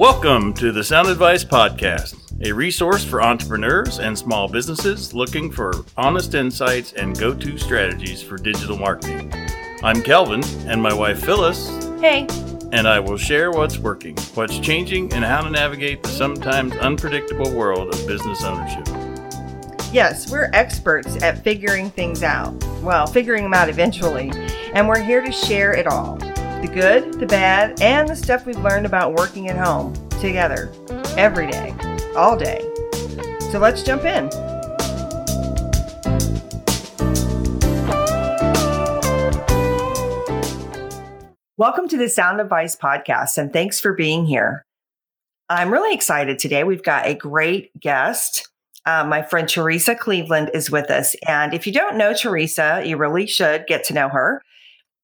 Welcome 0.00 0.54
to 0.54 0.72
the 0.72 0.82
Sound 0.82 1.08
Advice 1.08 1.44
Podcast, 1.44 2.16
a 2.42 2.52
resource 2.52 3.04
for 3.04 3.20
entrepreneurs 3.22 3.98
and 3.98 4.16
small 4.16 4.48
businesses 4.48 5.12
looking 5.12 5.52
for 5.52 5.84
honest 5.98 6.34
insights 6.34 6.94
and 6.94 7.18
go 7.18 7.34
to 7.34 7.58
strategies 7.58 8.22
for 8.22 8.38
digital 8.38 8.78
marketing. 8.78 9.30
I'm 9.82 10.00
Kelvin, 10.02 10.42
and 10.66 10.82
my 10.82 10.94
wife 10.94 11.22
Phyllis. 11.22 11.68
Hey. 12.00 12.26
And 12.72 12.88
I 12.88 12.98
will 12.98 13.18
share 13.18 13.50
what's 13.50 13.76
working, 13.76 14.16
what's 14.34 14.58
changing, 14.58 15.12
and 15.12 15.22
how 15.22 15.42
to 15.42 15.50
navigate 15.50 16.02
the 16.02 16.08
sometimes 16.08 16.74
unpredictable 16.76 17.50
world 17.54 17.94
of 17.94 18.06
business 18.06 18.42
ownership. 18.42 18.88
Yes, 19.92 20.30
we're 20.30 20.50
experts 20.52 21.20
at 21.20 21.42
figuring 21.42 21.90
things 21.90 22.22
out. 22.22 22.54
Well, 22.80 23.08
figuring 23.08 23.42
them 23.42 23.52
out 23.52 23.68
eventually. 23.68 24.30
And 24.72 24.86
we're 24.86 25.02
here 25.02 25.20
to 25.20 25.32
share 25.32 25.72
it 25.72 25.88
all 25.88 26.14
the 26.14 26.70
good, 26.72 27.14
the 27.14 27.26
bad, 27.26 27.82
and 27.82 28.08
the 28.08 28.14
stuff 28.14 28.46
we've 28.46 28.56
learned 28.60 28.86
about 28.86 29.14
working 29.14 29.48
at 29.48 29.56
home 29.56 29.92
together 30.20 30.72
every 31.16 31.50
day, 31.50 31.74
all 32.14 32.36
day. 32.36 32.60
So 33.50 33.58
let's 33.58 33.82
jump 33.82 34.04
in. 34.04 34.30
Welcome 41.56 41.88
to 41.88 41.96
the 41.96 42.08
Sound 42.08 42.40
Advice 42.40 42.76
podcast, 42.76 43.38
and 43.38 43.52
thanks 43.52 43.80
for 43.80 43.92
being 43.92 44.24
here. 44.24 44.62
I'm 45.48 45.72
really 45.72 45.92
excited 45.92 46.38
today. 46.38 46.62
We've 46.62 46.84
got 46.84 47.08
a 47.08 47.14
great 47.14 47.72
guest. 47.80 48.49
Uh, 48.86 49.04
my 49.04 49.22
friend 49.22 49.48
Teresa 49.48 49.94
Cleveland 49.94 50.50
is 50.54 50.70
with 50.70 50.90
us. 50.90 51.14
And 51.26 51.52
if 51.52 51.66
you 51.66 51.72
don't 51.72 51.96
know 51.96 52.14
Teresa, 52.14 52.82
you 52.84 52.96
really 52.96 53.26
should 53.26 53.66
get 53.66 53.84
to 53.84 53.94
know 53.94 54.08
her. 54.08 54.42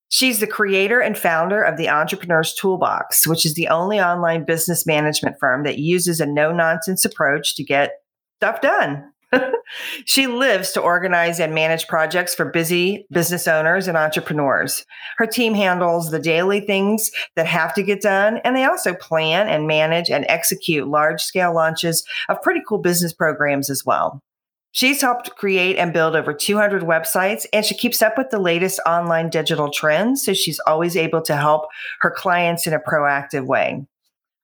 She's 0.09 0.39
the 0.39 0.47
creator 0.47 0.99
and 0.99 1.17
founder 1.17 1.61
of 1.61 1.77
the 1.77 1.89
Entrepreneur's 1.89 2.53
Toolbox, 2.53 3.27
which 3.27 3.45
is 3.45 3.55
the 3.55 3.67
only 3.67 3.99
online 3.99 4.45
business 4.45 4.87
management 4.87 5.35
firm 5.39 5.63
that 5.63 5.79
uses 5.79 6.19
a 6.19 6.25
no 6.25 6.51
nonsense 6.51 7.03
approach 7.03 7.55
to 7.55 7.63
get 7.63 7.91
stuff 8.37 8.61
done. 8.61 9.03
she 10.05 10.27
lives 10.27 10.71
to 10.71 10.81
organize 10.81 11.39
and 11.39 11.53
manage 11.53 11.87
projects 11.87 12.33
for 12.33 12.45
busy 12.45 13.05
business 13.11 13.47
owners 13.47 13.87
and 13.87 13.97
entrepreneurs. 13.97 14.85
Her 15.17 15.25
team 15.25 15.53
handles 15.53 16.11
the 16.11 16.19
daily 16.19 16.61
things 16.61 17.11
that 17.35 17.47
have 17.47 17.73
to 17.75 17.83
get 17.83 18.01
done, 18.01 18.37
and 18.43 18.55
they 18.55 18.65
also 18.65 18.93
plan 18.93 19.47
and 19.47 19.67
manage 19.67 20.09
and 20.09 20.25
execute 20.29 20.87
large 20.87 21.21
scale 21.21 21.53
launches 21.53 22.03
of 22.29 22.41
pretty 22.41 22.61
cool 22.67 22.79
business 22.79 23.13
programs 23.13 23.69
as 23.69 23.85
well. 23.85 24.21
She's 24.71 25.01
helped 25.01 25.35
create 25.37 25.77
and 25.77 25.91
build 25.91 26.15
over 26.15 26.33
200 26.33 26.83
websites, 26.83 27.47
and 27.51 27.65
she 27.65 27.75
keeps 27.75 28.01
up 28.01 28.17
with 28.17 28.29
the 28.29 28.39
latest 28.39 28.79
online 28.85 29.29
digital 29.29 29.71
trends. 29.71 30.23
So 30.23 30.33
she's 30.33 30.59
always 30.67 30.95
able 30.95 31.21
to 31.23 31.35
help 31.35 31.67
her 32.01 32.11
clients 32.11 32.67
in 32.67 32.73
a 32.73 32.79
proactive 32.79 33.47
way. 33.47 33.87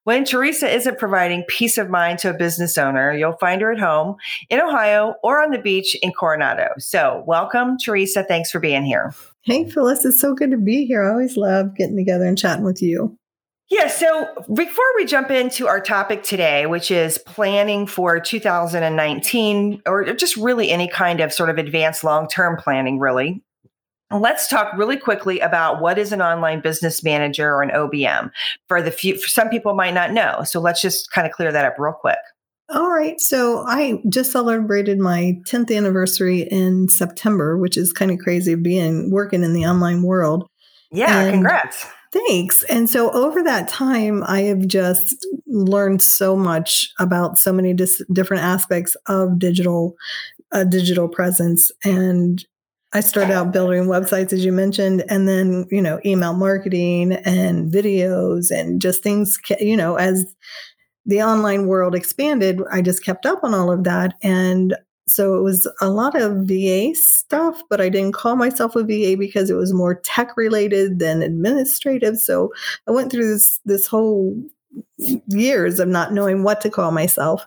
When 0.04 0.26
Teresa 0.26 0.68
isn't 0.68 0.98
providing 0.98 1.44
peace 1.48 1.78
of 1.78 1.88
mind 1.88 2.18
to 2.20 2.30
a 2.30 2.34
business 2.34 2.76
owner, 2.76 3.14
you'll 3.14 3.38
find 3.38 3.62
her 3.62 3.72
at 3.72 3.78
home 3.78 4.16
in 4.50 4.60
Ohio 4.60 5.14
or 5.22 5.42
on 5.42 5.50
the 5.50 5.58
beach 5.58 5.96
in 6.02 6.12
Coronado. 6.12 6.68
So, 6.76 7.24
welcome, 7.26 7.78
Teresa. 7.78 8.22
Thanks 8.22 8.50
for 8.50 8.60
being 8.60 8.84
here. 8.84 9.14
Hey, 9.40 9.64
Phyllis. 9.64 10.04
It's 10.04 10.20
so 10.20 10.34
good 10.34 10.50
to 10.50 10.58
be 10.58 10.84
here. 10.84 11.04
I 11.04 11.10
always 11.10 11.38
love 11.38 11.74
getting 11.74 11.96
together 11.96 12.26
and 12.26 12.36
chatting 12.36 12.66
with 12.66 12.82
you. 12.82 13.16
Yeah, 13.70 13.88
so 13.88 14.28
before 14.52 14.84
we 14.96 15.06
jump 15.06 15.30
into 15.30 15.68
our 15.68 15.80
topic 15.80 16.22
today, 16.22 16.66
which 16.66 16.90
is 16.90 17.16
planning 17.16 17.86
for 17.86 18.20
2019 18.20 19.82
or 19.86 20.12
just 20.12 20.36
really 20.36 20.70
any 20.70 20.86
kind 20.86 21.20
of 21.20 21.32
sort 21.32 21.48
of 21.48 21.56
advanced 21.56 22.04
long 22.04 22.28
term 22.28 22.58
planning, 22.58 22.98
really, 22.98 23.42
let's 24.20 24.48
talk 24.48 24.72
really 24.76 24.96
quickly 24.96 25.40
about 25.40 25.80
what 25.80 25.98
is 25.98 26.12
an 26.12 26.22
online 26.22 26.60
business 26.60 27.02
manager 27.02 27.52
or 27.52 27.62
an 27.62 27.70
OBM. 27.70 28.30
For 28.68 28.82
the 28.82 28.90
few, 28.90 29.18
for 29.18 29.28
some 29.28 29.48
people 29.48 29.74
might 29.74 29.94
not 29.94 30.12
know. 30.12 30.42
So 30.44 30.60
let's 30.60 30.80
just 30.80 31.10
kind 31.10 31.26
of 31.26 31.32
clear 31.32 31.52
that 31.52 31.64
up 31.64 31.78
real 31.78 31.92
quick. 31.92 32.18
All 32.70 32.90
right. 32.90 33.20
So 33.20 33.64
I 33.66 34.00
just 34.08 34.32
celebrated 34.32 34.98
my 34.98 35.38
10th 35.46 35.74
anniversary 35.74 36.42
in 36.42 36.88
September, 36.88 37.58
which 37.58 37.76
is 37.76 37.92
kind 37.92 38.10
of 38.10 38.18
crazy 38.18 38.54
being 38.54 39.10
working 39.10 39.42
in 39.42 39.52
the 39.52 39.66
online 39.66 40.02
world. 40.02 40.48
Yeah, 40.90 41.22
and 41.22 41.32
congrats. 41.32 41.86
Thanks. 42.12 42.62
And 42.64 42.88
so 42.88 43.10
over 43.10 43.42
that 43.42 43.68
time, 43.68 44.22
I 44.26 44.42
have 44.42 44.66
just 44.66 45.26
learned 45.46 46.00
so 46.00 46.36
much 46.36 46.88
about 47.00 47.38
so 47.38 47.52
many 47.52 47.74
dis- 47.74 48.04
different 48.12 48.44
aspects 48.44 48.96
of 49.08 49.38
digital, 49.38 49.96
uh, 50.52 50.64
digital 50.64 51.08
presence. 51.08 51.72
And 51.82 52.44
I 52.94 53.00
started 53.00 53.34
out 53.34 53.52
building 53.52 53.84
websites, 53.84 54.32
as 54.32 54.44
you 54.44 54.52
mentioned, 54.52 55.04
and 55.08 55.28
then, 55.28 55.66
you 55.70 55.82
know, 55.82 56.00
email 56.06 56.32
marketing 56.32 57.12
and 57.12 57.70
videos 57.70 58.52
and 58.52 58.80
just 58.80 59.02
things, 59.02 59.38
you 59.58 59.76
know, 59.76 59.96
as 59.96 60.32
the 61.04 61.20
online 61.22 61.66
world 61.66 61.94
expanded, 61.94 62.62
I 62.70 62.82
just 62.82 63.04
kept 63.04 63.26
up 63.26 63.42
on 63.42 63.52
all 63.52 63.70
of 63.70 63.84
that. 63.84 64.14
And 64.22 64.76
so 65.06 65.36
it 65.36 65.42
was 65.42 65.70
a 65.80 65.90
lot 65.90 66.14
of 66.14 66.46
VA 66.46 66.94
stuff, 66.94 67.60
but 67.68 67.80
I 67.80 67.88
didn't 67.88 68.14
call 68.14 68.36
myself 68.36 68.74
a 68.76 68.82
VA 68.84 69.16
because 69.18 69.50
it 69.50 69.54
was 69.54 69.74
more 69.74 69.96
tech 69.96 70.36
related 70.36 70.98
than 70.98 71.22
administrative. 71.22 72.18
So 72.18 72.52
I 72.86 72.92
went 72.92 73.10
through 73.10 73.28
this 73.28 73.60
this 73.64 73.86
whole 73.86 74.40
years 75.28 75.78
of 75.78 75.88
not 75.88 76.12
knowing 76.12 76.42
what 76.42 76.60
to 76.62 76.70
call 76.70 76.90
myself, 76.90 77.46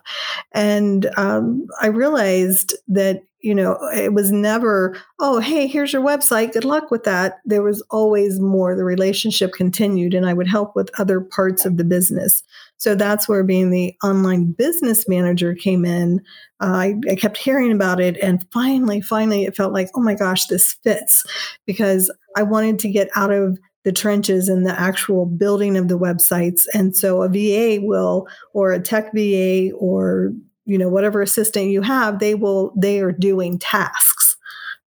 and 0.52 1.10
um, 1.16 1.66
I 1.80 1.88
realized 1.88 2.74
that 2.88 3.22
you 3.40 3.54
know 3.54 3.78
it 3.94 4.12
was 4.12 4.32
never 4.32 4.96
oh 5.20 5.38
hey 5.38 5.66
here's 5.66 5.92
your 5.92 6.02
website 6.02 6.52
good 6.52 6.64
luck 6.64 6.90
with 6.90 7.04
that 7.04 7.38
there 7.44 7.62
was 7.62 7.82
always 7.90 8.40
more 8.40 8.76
the 8.76 8.84
relationship 8.84 9.52
continued 9.52 10.14
and 10.14 10.26
i 10.26 10.34
would 10.34 10.48
help 10.48 10.74
with 10.74 10.90
other 10.98 11.20
parts 11.20 11.64
of 11.64 11.76
the 11.76 11.84
business 11.84 12.42
so 12.78 12.94
that's 12.94 13.28
where 13.28 13.42
being 13.42 13.70
the 13.70 13.94
online 14.04 14.52
business 14.52 15.08
manager 15.08 15.54
came 15.54 15.84
in. 15.84 16.20
Uh, 16.60 16.66
I, 16.66 16.94
I 17.10 17.16
kept 17.16 17.36
hearing 17.36 17.72
about 17.72 18.00
it. 18.00 18.16
And 18.22 18.46
finally, 18.52 19.00
finally, 19.00 19.44
it 19.44 19.56
felt 19.56 19.72
like, 19.72 19.90
oh 19.96 20.00
my 20.00 20.14
gosh, 20.14 20.46
this 20.46 20.74
fits 20.84 21.24
because 21.66 22.10
I 22.36 22.44
wanted 22.44 22.78
to 22.80 22.88
get 22.88 23.10
out 23.16 23.32
of 23.32 23.58
the 23.84 23.92
trenches 23.92 24.48
and 24.48 24.64
the 24.64 24.78
actual 24.78 25.26
building 25.26 25.76
of 25.76 25.88
the 25.88 25.98
websites. 25.98 26.62
And 26.72 26.96
so 26.96 27.22
a 27.22 27.28
VA 27.28 27.84
will, 27.84 28.28
or 28.52 28.72
a 28.72 28.80
tech 28.80 29.12
VA, 29.12 29.70
or 29.72 30.32
you 30.68 30.76
know 30.76 30.88
whatever 30.88 31.22
assistant 31.22 31.70
you 31.70 31.80
have, 31.82 32.18
they 32.18 32.34
will 32.34 32.72
they 32.76 33.00
are 33.00 33.10
doing 33.10 33.58
tasks, 33.58 34.36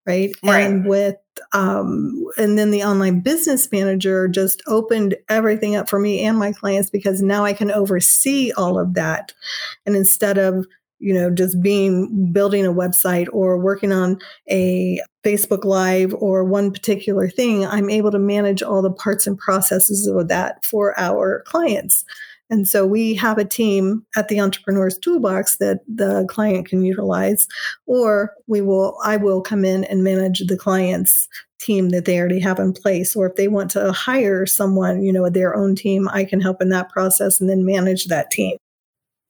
right? 0.06 0.32
right. 0.44 0.62
And 0.62 0.86
with 0.86 1.16
um, 1.54 2.24
and 2.38 2.58
then 2.58 2.70
the 2.70 2.84
online 2.84 3.22
business 3.22 3.70
manager 3.72 4.28
just 4.28 4.62
opened 4.68 5.16
everything 5.28 5.76
up 5.76 5.90
for 5.90 6.00
me 6.00 6.24
and 6.24 6.38
my 6.38 6.54
clients 6.54 6.92
because 6.92 7.22
now 7.22 7.44
I 7.44 7.54
can 7.54 7.72
oversee 7.72 8.52
all 8.56 8.80
of 8.80 8.94
that. 8.94 9.34
And 9.86 9.96
instead 9.96 10.38
of 10.38 10.68
you 11.00 11.16
know 11.16 11.32
just 11.32 11.60
being 11.62 12.32
building 12.32 12.64
a 12.64 12.72
website 12.72 13.28
or 13.34 13.58
working 13.58 13.92
on 13.92 14.20
a 14.50 15.02
facebook 15.26 15.66
live 15.66 16.14
or 16.20 16.44
one 16.44 16.72
particular 16.72 17.28
thing 17.28 17.66
i'm 17.66 17.90
able 17.90 18.12
to 18.12 18.20
manage 18.20 18.62
all 18.62 18.84
the 18.84 18.92
parts 18.92 19.26
and 19.26 19.40
processes 19.40 20.06
of 20.06 20.28
that 20.28 20.64
for 20.64 20.98
our 21.00 21.42
clients 21.48 22.06
and 22.52 22.68
so 22.68 22.86
we 22.86 23.16
have 23.16 23.38
a 23.38 23.46
team 23.46 24.06
at 24.18 24.28
the 24.28 24.42
entrepreneur's 24.42 25.00
toolbox 25.00 25.58
that 25.58 25.80
the 25.88 26.26
client 26.30 26.68
can 26.68 26.84
utilize, 26.84 27.48
or 27.86 28.34
we 28.48 28.60
will, 28.60 28.98
I 29.06 29.16
will 29.16 29.42
come 29.42 29.64
in 29.64 29.86
and 29.86 30.04
manage 30.04 30.46
the 30.46 30.58
client's 30.58 31.30
team 31.62 31.90
that 31.90 32.04
they 32.04 32.20
already 32.20 32.40
have 32.42 32.60
in 32.60 32.74
place. 32.74 33.16
Or 33.16 33.26
if 33.26 33.38
they 33.38 33.48
want 33.48 33.72
to 33.72 33.94
hire 33.94 34.46
someone, 34.46 35.02
you 35.02 35.14
know, 35.14 35.30
their 35.30 35.56
own 35.56 35.76
team, 35.76 36.10
I 36.10 36.26
can 36.26 36.42
help 36.42 36.62
in 36.62 36.70
that 36.70 36.90
process 36.90 37.40
and 37.40 37.50
then 37.50 37.66
manage 37.66 38.08
that 38.08 38.32
team. 38.32 38.58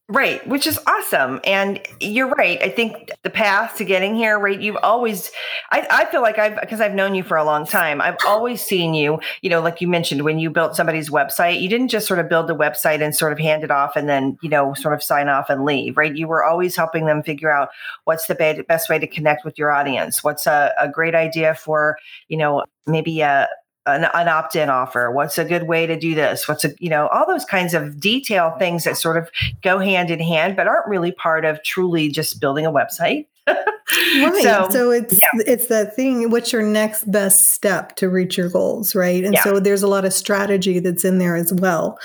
Right, 0.09 0.45
which 0.45 0.67
is 0.67 0.77
awesome. 0.87 1.39
And 1.45 1.79
you're 2.01 2.27
right. 2.27 2.61
I 2.61 2.67
think 2.67 3.11
the 3.23 3.29
path 3.29 3.77
to 3.77 3.85
getting 3.85 4.13
here, 4.13 4.37
right? 4.37 4.59
You've 4.59 4.77
always, 4.83 5.31
I, 5.71 5.87
I 5.89 6.05
feel 6.11 6.21
like 6.21 6.37
I've, 6.37 6.59
because 6.59 6.81
I've 6.81 6.93
known 6.93 7.15
you 7.15 7.23
for 7.23 7.37
a 7.37 7.45
long 7.45 7.65
time, 7.65 8.01
I've 8.01 8.17
always 8.25 8.61
seen 8.61 8.93
you, 8.93 9.21
you 9.41 9.49
know, 9.49 9.61
like 9.61 9.79
you 9.79 9.87
mentioned, 9.87 10.23
when 10.23 10.37
you 10.37 10.49
built 10.49 10.75
somebody's 10.75 11.09
website, 11.09 11.61
you 11.61 11.69
didn't 11.69 11.87
just 11.87 12.07
sort 12.07 12.19
of 12.19 12.27
build 12.27 12.47
the 12.47 12.55
website 12.55 13.01
and 13.01 13.15
sort 13.15 13.31
of 13.31 13.39
hand 13.39 13.63
it 13.63 13.71
off 13.71 13.95
and 13.95 14.09
then, 14.09 14.37
you 14.41 14.49
know, 14.49 14.73
sort 14.73 14.93
of 14.93 15.01
sign 15.01 15.29
off 15.29 15.49
and 15.49 15.63
leave, 15.63 15.95
right? 15.95 16.17
You 16.17 16.27
were 16.27 16.43
always 16.43 16.75
helping 16.75 17.05
them 17.05 17.23
figure 17.23 17.51
out 17.51 17.69
what's 18.03 18.27
the 18.27 18.65
best 18.67 18.89
way 18.89 18.99
to 18.99 19.07
connect 19.07 19.45
with 19.45 19.57
your 19.57 19.71
audience, 19.71 20.25
what's 20.25 20.45
a, 20.45 20.73
a 20.77 20.89
great 20.89 21.15
idea 21.15 21.55
for, 21.55 21.95
you 22.27 22.35
know, 22.35 22.65
maybe 22.85 23.21
a, 23.21 23.47
an, 23.85 24.05
an, 24.13 24.27
opt-in 24.27 24.69
offer 24.69 25.11
what's 25.11 25.37
a 25.37 25.45
good 25.45 25.63
way 25.63 25.87
to 25.87 25.97
do 25.97 26.13
this 26.13 26.47
what's 26.47 26.63
a 26.63 26.71
you 26.79 26.89
know 26.89 27.07
all 27.07 27.25
those 27.25 27.45
kinds 27.45 27.73
of 27.73 27.99
detail 27.99 28.55
things 28.59 28.83
that 28.83 28.95
sort 28.95 29.17
of 29.17 29.29
go 29.61 29.79
hand 29.79 30.11
in 30.11 30.19
hand 30.19 30.55
but 30.55 30.67
aren't 30.67 30.87
really 30.87 31.11
part 31.11 31.45
of 31.45 31.61
truly 31.63 32.09
just 32.09 32.39
building 32.39 32.65
a 32.65 32.71
website 32.71 33.25
right 33.47 34.43
so, 34.43 34.67
so 34.69 34.91
it's 34.91 35.13
yeah. 35.13 35.41
it's 35.47 35.65
that 35.67 35.95
thing 35.95 36.29
what's 36.29 36.53
your 36.53 36.61
next 36.61 37.11
best 37.11 37.49
step 37.49 37.95
to 37.95 38.07
reach 38.07 38.37
your 38.37 38.49
goals 38.49 38.93
right 38.93 39.23
and 39.23 39.33
yeah. 39.33 39.43
so 39.43 39.59
there's 39.59 39.81
a 39.81 39.87
lot 39.87 40.05
of 40.05 40.13
strategy 40.13 40.79
that's 40.79 41.03
in 41.03 41.17
there 41.17 41.35
as 41.35 41.51
well 41.53 41.97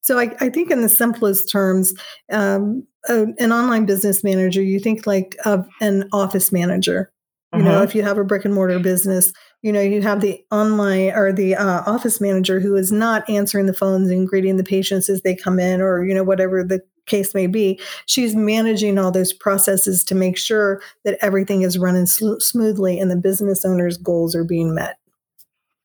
so 0.00 0.18
i, 0.18 0.34
I 0.40 0.48
think 0.48 0.70
in 0.70 0.82
the 0.82 0.88
simplest 0.88 1.50
terms 1.50 1.92
um, 2.30 2.86
a, 3.08 3.26
an 3.38 3.52
online 3.52 3.86
business 3.86 4.22
manager 4.22 4.62
you 4.62 4.78
think 4.78 5.04
like 5.04 5.36
of 5.44 5.66
an 5.80 6.08
office 6.12 6.52
manager 6.52 7.10
You 7.52 7.60
mm-hmm. 7.60 7.68
know, 7.68 7.82
if 7.82 7.94
you 7.94 8.02
have 8.02 8.18
a 8.18 8.24
brick 8.24 8.44
and 8.44 8.54
mortar 8.54 8.80
business, 8.80 9.32
you 9.64 9.72
know, 9.72 9.80
you 9.80 10.02
have 10.02 10.20
the 10.20 10.44
online 10.50 11.10
or 11.12 11.32
the 11.32 11.54
uh, 11.54 11.82
office 11.86 12.20
manager 12.20 12.60
who 12.60 12.76
is 12.76 12.92
not 12.92 13.28
answering 13.30 13.64
the 13.64 13.72
phones 13.72 14.10
and 14.10 14.28
greeting 14.28 14.58
the 14.58 14.62
patients 14.62 15.08
as 15.08 15.22
they 15.22 15.34
come 15.34 15.58
in, 15.58 15.80
or 15.80 16.04
you 16.04 16.14
know, 16.14 16.22
whatever 16.22 16.62
the 16.62 16.82
case 17.06 17.34
may 17.34 17.46
be. 17.46 17.80
She's 18.04 18.36
managing 18.36 18.98
all 18.98 19.10
those 19.10 19.32
processes 19.32 20.04
to 20.04 20.14
make 20.14 20.36
sure 20.36 20.82
that 21.06 21.16
everything 21.22 21.62
is 21.62 21.78
running 21.78 22.04
sl- 22.04 22.40
smoothly 22.40 23.00
and 23.00 23.10
the 23.10 23.16
business 23.16 23.64
owner's 23.64 23.96
goals 23.96 24.34
are 24.34 24.44
being 24.44 24.74
met. 24.74 24.98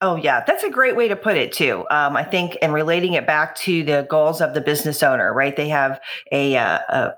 Oh, 0.01 0.17
yeah. 0.17 0.43
That's 0.45 0.63
a 0.63 0.69
great 0.69 0.97
way 0.97 1.07
to 1.07 1.15
put 1.15 1.37
it, 1.37 1.53
too. 1.53 1.85
Um, 1.89 2.17
I 2.17 2.25
think, 2.25 2.57
and 2.61 2.73
relating 2.73 3.13
it 3.13 3.25
back 3.25 3.55
to 3.59 3.83
the 3.83 4.05
goals 4.09 4.41
of 4.41 4.53
the 4.53 4.61
business 4.61 5.01
owner, 5.03 5.33
right? 5.33 5.55
They 5.55 5.69
have 5.69 6.01
a, 6.33 6.57
uh, 6.57 6.79
a 6.89 7.13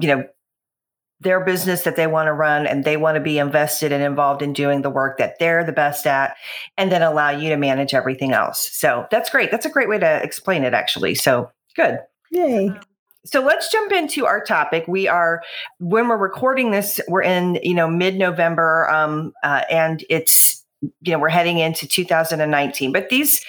you 0.00 0.08
know, 0.08 0.24
their 1.20 1.44
business 1.44 1.82
that 1.82 1.96
they 1.96 2.06
want 2.06 2.28
to 2.28 2.32
run 2.32 2.66
and 2.66 2.84
they 2.84 2.96
want 2.96 3.16
to 3.16 3.20
be 3.20 3.38
invested 3.38 3.90
and 3.90 4.02
involved 4.02 4.40
in 4.40 4.52
doing 4.52 4.82
the 4.82 4.90
work 4.90 5.18
that 5.18 5.38
they're 5.38 5.64
the 5.64 5.72
best 5.72 6.06
at 6.06 6.36
and 6.76 6.92
then 6.92 7.02
allow 7.02 7.30
you 7.30 7.48
to 7.48 7.56
manage 7.56 7.92
everything 7.92 8.32
else. 8.32 8.70
So 8.72 9.06
that's 9.10 9.28
great. 9.28 9.50
That's 9.50 9.66
a 9.66 9.70
great 9.70 9.88
way 9.88 9.98
to 9.98 10.22
explain 10.22 10.62
it, 10.62 10.74
actually. 10.74 11.16
So 11.16 11.50
good. 11.74 11.98
Yay. 12.30 12.72
So 13.24 13.42
let's 13.42 13.70
jump 13.70 13.92
into 13.92 14.26
our 14.26 14.42
topic. 14.42 14.86
We 14.86 15.08
are 15.08 15.42
when 15.80 16.08
we're 16.08 16.16
recording 16.16 16.70
this, 16.70 17.00
we're 17.08 17.22
in 17.22 17.58
you 17.62 17.74
know 17.74 17.88
mid 17.88 18.16
November, 18.16 18.88
um, 18.88 19.32
uh, 19.42 19.62
and 19.68 20.04
it's 20.08 20.64
you 21.02 21.12
know 21.12 21.18
we're 21.18 21.28
heading 21.28 21.58
into 21.58 21.86
2019. 21.86 22.92
But 22.92 23.08
these 23.08 23.44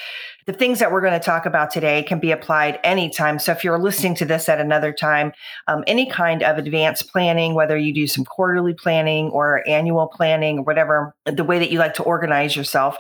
the 0.46 0.54
things 0.54 0.80
that 0.80 0.92
we're 0.92 1.02
going 1.02 1.14
to 1.14 1.20
talk 1.20 1.46
about 1.46 1.72
today 1.72 2.04
can 2.04 2.20
be 2.20 2.32
applied 2.32 2.80
anytime. 2.84 3.40
So 3.40 3.52
if 3.52 3.64
you're 3.64 3.80
listening 3.80 4.16
to 4.16 4.26
this 4.26 4.50
at 4.50 4.60
another 4.60 4.94
time, 4.94 5.32
um, 5.68 5.84
any 5.88 6.10
kind 6.10 6.44
of 6.44 6.58
advanced 6.58 7.12
planning, 7.12 7.54
whether 7.54 7.78
you 7.78 7.94
do 7.94 8.08
some 8.08 8.26
quarterly 8.26 8.74
planning 8.74 9.30
or 9.30 9.68
annual 9.68 10.08
planning 10.08 10.60
or 10.60 10.64
whatever, 10.64 11.16
the 11.26 11.44
way 11.44 11.60
that 11.60 11.72
you 11.72 11.80
like 11.80 11.94
to 11.96 12.04
organize 12.04 12.56
yourself, 12.56 12.98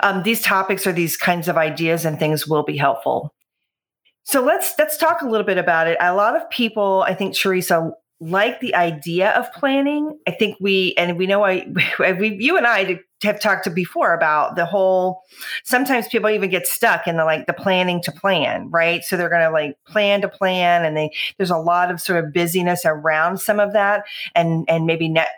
um, 0.00 0.22
these 0.22 0.42
topics 0.42 0.86
or 0.86 0.92
these 0.92 1.16
kinds 1.16 1.48
of 1.48 1.56
ideas 1.56 2.04
and 2.04 2.18
things 2.18 2.46
will 2.46 2.64
be 2.64 2.76
helpful. 2.76 3.34
So 4.24 4.42
let's 4.42 4.74
let's 4.78 4.96
talk 4.96 5.20
a 5.20 5.28
little 5.28 5.46
bit 5.46 5.58
about 5.58 5.86
it. 5.86 5.98
A 6.00 6.14
lot 6.14 6.34
of 6.34 6.48
people, 6.48 7.04
I 7.06 7.14
think, 7.14 7.36
Teresa, 7.36 7.92
like 8.24 8.60
the 8.60 8.74
idea 8.74 9.30
of 9.32 9.52
planning. 9.52 10.18
I 10.26 10.30
think 10.30 10.56
we 10.58 10.94
and 10.96 11.18
we 11.18 11.26
know 11.26 11.44
I 11.44 11.66
we 12.18 12.36
you 12.40 12.56
and 12.56 12.66
I 12.66 13.00
have 13.22 13.40
talked 13.40 13.64
to 13.64 13.70
before 13.70 14.14
about 14.14 14.56
the 14.56 14.64
whole 14.64 15.22
sometimes 15.64 16.08
people 16.08 16.30
even 16.30 16.50
get 16.50 16.66
stuck 16.66 17.06
in 17.06 17.16
the 17.16 17.24
like 17.24 17.46
the 17.46 17.52
planning 17.52 18.00
to 18.02 18.12
plan, 18.12 18.70
right? 18.70 19.04
So 19.04 19.16
they're 19.16 19.28
going 19.28 19.42
to 19.42 19.50
like 19.50 19.76
plan 19.86 20.22
to 20.22 20.28
plan 20.28 20.84
and 20.84 20.96
they 20.96 21.10
there's 21.36 21.50
a 21.50 21.58
lot 21.58 21.90
of 21.90 22.00
sort 22.00 22.24
of 22.24 22.32
busyness 22.32 22.82
around 22.84 23.38
some 23.38 23.60
of 23.60 23.72
that 23.72 24.04
and 24.34 24.64
and 24.68 24.86
maybe 24.86 25.08
net 25.08 25.28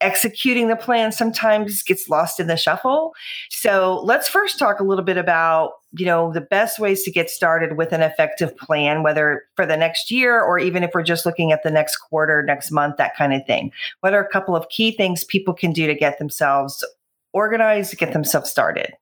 executing 0.00 0.68
the 0.68 0.76
plan 0.76 1.10
sometimes 1.12 1.82
gets 1.82 2.08
lost 2.08 2.38
in 2.38 2.46
the 2.46 2.56
shuffle. 2.56 3.14
So 3.50 4.02
let's 4.04 4.28
first 4.28 4.58
talk 4.58 4.78
a 4.78 4.84
little 4.84 5.04
bit 5.04 5.16
about, 5.16 5.72
you 5.92 6.04
know, 6.04 6.32
the 6.32 6.40
best 6.40 6.78
ways 6.78 7.02
to 7.04 7.10
get 7.10 7.30
started 7.30 7.76
with 7.76 7.92
an 7.92 8.02
effective 8.02 8.56
plan, 8.56 9.02
whether 9.02 9.44
for 9.54 9.64
the 9.64 9.76
next 9.76 10.10
year 10.10 10.40
or 10.40 10.58
even 10.58 10.82
if 10.82 10.90
we're 10.94 11.02
just 11.02 11.24
looking 11.24 11.52
at 11.52 11.62
the 11.62 11.70
next 11.70 11.96
quarter, 11.96 12.42
next 12.42 12.70
month, 12.70 12.96
that 12.98 13.16
kind 13.16 13.32
of 13.32 13.46
thing. 13.46 13.72
What 14.00 14.12
are 14.12 14.22
a 14.22 14.28
couple 14.28 14.54
of 14.54 14.68
key 14.68 14.92
things 14.92 15.24
people 15.24 15.54
can 15.54 15.72
do 15.72 15.86
to 15.86 15.94
get 15.94 16.18
themselves 16.18 16.84
organized, 17.32 17.96
get 17.96 18.12
themselves 18.12 18.50
started? 18.50 18.92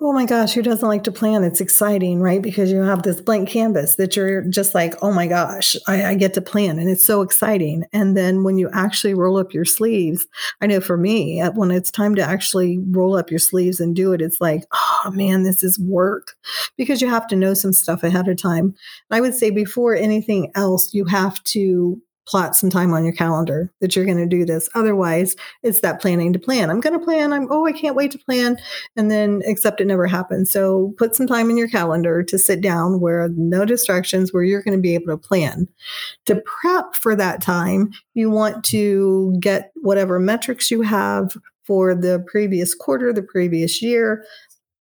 Oh 0.00 0.12
my 0.12 0.26
gosh, 0.26 0.52
who 0.52 0.62
doesn't 0.62 0.86
like 0.86 1.02
to 1.04 1.12
plan? 1.12 1.42
It's 1.42 1.60
exciting, 1.60 2.20
right? 2.20 2.40
Because 2.40 2.70
you 2.70 2.82
have 2.82 3.02
this 3.02 3.20
blank 3.20 3.48
canvas 3.48 3.96
that 3.96 4.14
you're 4.14 4.42
just 4.42 4.72
like, 4.72 4.94
oh 5.02 5.10
my 5.12 5.26
gosh, 5.26 5.74
I, 5.88 6.04
I, 6.04 6.14
get 6.14 6.34
to 6.34 6.40
plan. 6.40 6.78
And 6.78 6.88
it's 6.88 7.04
so 7.04 7.20
exciting. 7.20 7.82
And 7.92 8.16
then 8.16 8.44
when 8.44 8.58
you 8.58 8.70
actually 8.72 9.14
roll 9.14 9.38
up 9.38 9.52
your 9.52 9.64
sleeves, 9.64 10.24
I 10.60 10.68
know 10.68 10.80
for 10.80 10.96
me, 10.96 11.42
when 11.54 11.72
it's 11.72 11.90
time 11.90 12.14
to 12.14 12.22
actually 12.22 12.78
roll 12.78 13.16
up 13.16 13.28
your 13.28 13.40
sleeves 13.40 13.80
and 13.80 13.96
do 13.96 14.12
it, 14.12 14.22
it's 14.22 14.40
like, 14.40 14.62
oh 14.72 15.10
man, 15.12 15.42
this 15.42 15.64
is 15.64 15.80
work 15.80 16.36
because 16.76 17.02
you 17.02 17.08
have 17.08 17.26
to 17.26 17.36
know 17.36 17.54
some 17.54 17.72
stuff 17.72 18.04
ahead 18.04 18.28
of 18.28 18.36
time. 18.36 18.76
I 19.10 19.20
would 19.20 19.34
say 19.34 19.50
before 19.50 19.96
anything 19.96 20.52
else, 20.54 20.94
you 20.94 21.06
have 21.06 21.42
to 21.44 22.00
plot 22.28 22.54
some 22.54 22.68
time 22.68 22.92
on 22.92 23.04
your 23.04 23.14
calendar 23.14 23.72
that 23.80 23.96
you're 23.96 24.04
going 24.04 24.18
to 24.18 24.26
do 24.26 24.44
this. 24.44 24.68
Otherwise, 24.74 25.34
it's 25.62 25.80
that 25.80 26.00
planning 26.00 26.32
to 26.34 26.38
plan. 26.38 26.70
I'm 26.70 26.80
going 26.80 26.98
to 26.98 27.04
plan. 27.04 27.32
I'm, 27.32 27.48
oh, 27.50 27.66
I 27.66 27.72
can't 27.72 27.96
wait 27.96 28.10
to 28.12 28.18
plan. 28.18 28.58
And 28.96 29.10
then, 29.10 29.40
except 29.44 29.80
it 29.80 29.86
never 29.86 30.06
happens. 30.06 30.52
So 30.52 30.94
put 30.98 31.14
some 31.14 31.26
time 31.26 31.48
in 31.48 31.56
your 31.56 31.68
calendar 31.68 32.22
to 32.22 32.38
sit 32.38 32.60
down 32.60 33.00
where 33.00 33.28
no 33.36 33.64
distractions, 33.64 34.32
where 34.32 34.44
you're 34.44 34.62
going 34.62 34.76
to 34.76 34.82
be 34.82 34.94
able 34.94 35.06
to 35.06 35.16
plan. 35.16 35.66
To 36.26 36.42
prep 36.60 36.94
for 36.94 37.16
that 37.16 37.40
time, 37.40 37.90
you 38.14 38.30
want 38.30 38.62
to 38.66 39.34
get 39.40 39.72
whatever 39.76 40.18
metrics 40.18 40.70
you 40.70 40.82
have 40.82 41.36
for 41.64 41.94
the 41.94 42.24
previous 42.26 42.74
quarter, 42.74 43.12
the 43.12 43.22
previous 43.22 43.82
year, 43.82 44.24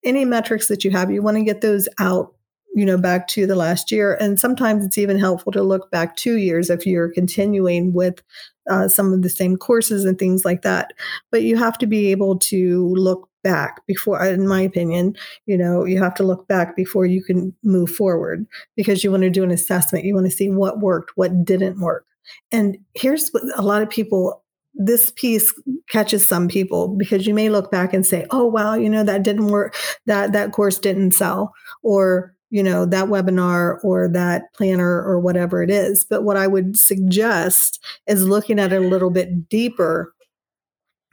any 0.05 0.25
metrics 0.25 0.69
that 0.69 0.85
you 0.85 0.91
have, 0.93 1.11
you 1.11 1.21
want 1.23 1.37
to 1.37 1.43
get 1.43 1.61
those 1.61 1.89
out 1.99 2.36
you 2.77 2.85
know 2.85 2.99
back 2.99 3.27
to 3.29 3.47
the 3.47 3.57
last 3.57 3.91
year. 3.91 4.15
And 4.21 4.39
sometimes 4.39 4.85
it's 4.85 4.99
even 4.99 5.19
helpful 5.19 5.51
to 5.53 5.63
look 5.63 5.91
back 5.91 6.15
two 6.15 6.37
years 6.37 6.69
if 6.69 6.87
you're 6.87 7.09
continuing 7.09 7.95
with 7.95 8.23
uh, 8.71 8.87
some 8.87 9.13
of 9.15 9.23
the 9.23 9.31
same 9.31 9.57
courses 9.57 10.05
and 10.05 10.19
things 10.19 10.45
like 10.45 10.61
that. 10.63 10.93
But 11.33 11.43
you 11.43 11.57
have 11.57 11.79
to 11.79 11.87
be 11.87 12.11
able 12.11 12.39
to 12.41 12.95
look 12.95 13.29
back 13.43 13.81
before 13.87 14.27
in 14.27 14.49
my 14.49 14.61
opinion 14.61 15.15
you 15.47 15.57
know 15.57 15.85
you 15.85 16.03
have 16.03 16.15
to 16.15 16.25
look 16.25 16.49
back 16.49 16.75
before 16.75 17.07
you 17.07 17.23
can 17.23 17.55
move 17.63 17.89
forward 17.89 18.45
because 18.75 19.05
you 19.05 19.11
want 19.13 19.23
to 19.23 19.31
do 19.31 19.45
an 19.45 19.53
assessment. 19.53 20.05
You 20.05 20.15
want 20.15 20.27
to 20.27 20.37
see 20.37 20.51
what 20.51 20.81
worked 20.81 21.13
what 21.15 21.45
didn't 21.45 21.81
work. 21.81 22.05
And 22.53 22.77
here's 22.95 23.31
what 23.31 23.45
a 23.57 23.63
lot 23.63 23.83
of 23.83 23.89
people 23.89 24.43
this 24.75 25.11
piece 25.13 25.55
catches 25.89 26.29
some 26.29 26.49
people 26.49 26.89
because 26.89 27.27
you 27.27 27.33
may 27.33 27.49
look 27.49 27.71
back 27.71 27.95
and 27.95 28.05
say 28.05 28.27
oh 28.31 28.45
wow 28.45 28.75
you 28.75 28.91
know 28.91 29.03
that 29.03 29.23
didn't 29.23 29.47
work 29.47 29.75
that 30.05 30.33
that 30.33 30.53
course 30.53 30.79
didn't 30.79 31.13
sell 31.13 31.55
or 31.83 32.36
you 32.57 32.63
know, 32.63 32.87
that 32.87 33.09
webinar 33.09 33.77
or 33.85 34.09
that 34.09 34.51
planner 34.55 35.03
or 35.03 35.21
whatever 35.21 35.63
it 35.63 35.69
is. 35.69 36.05
But 36.05 36.23
what 36.23 36.39
I 36.39 36.47
would 36.47 36.79
suggest 36.79 37.85
is 38.07 38.27
looking 38.27 38.59
at 38.59 38.73
it 38.73 38.83
a 38.83 38.89
little 38.89 39.11
bit 39.11 39.51
deeper 39.51 40.15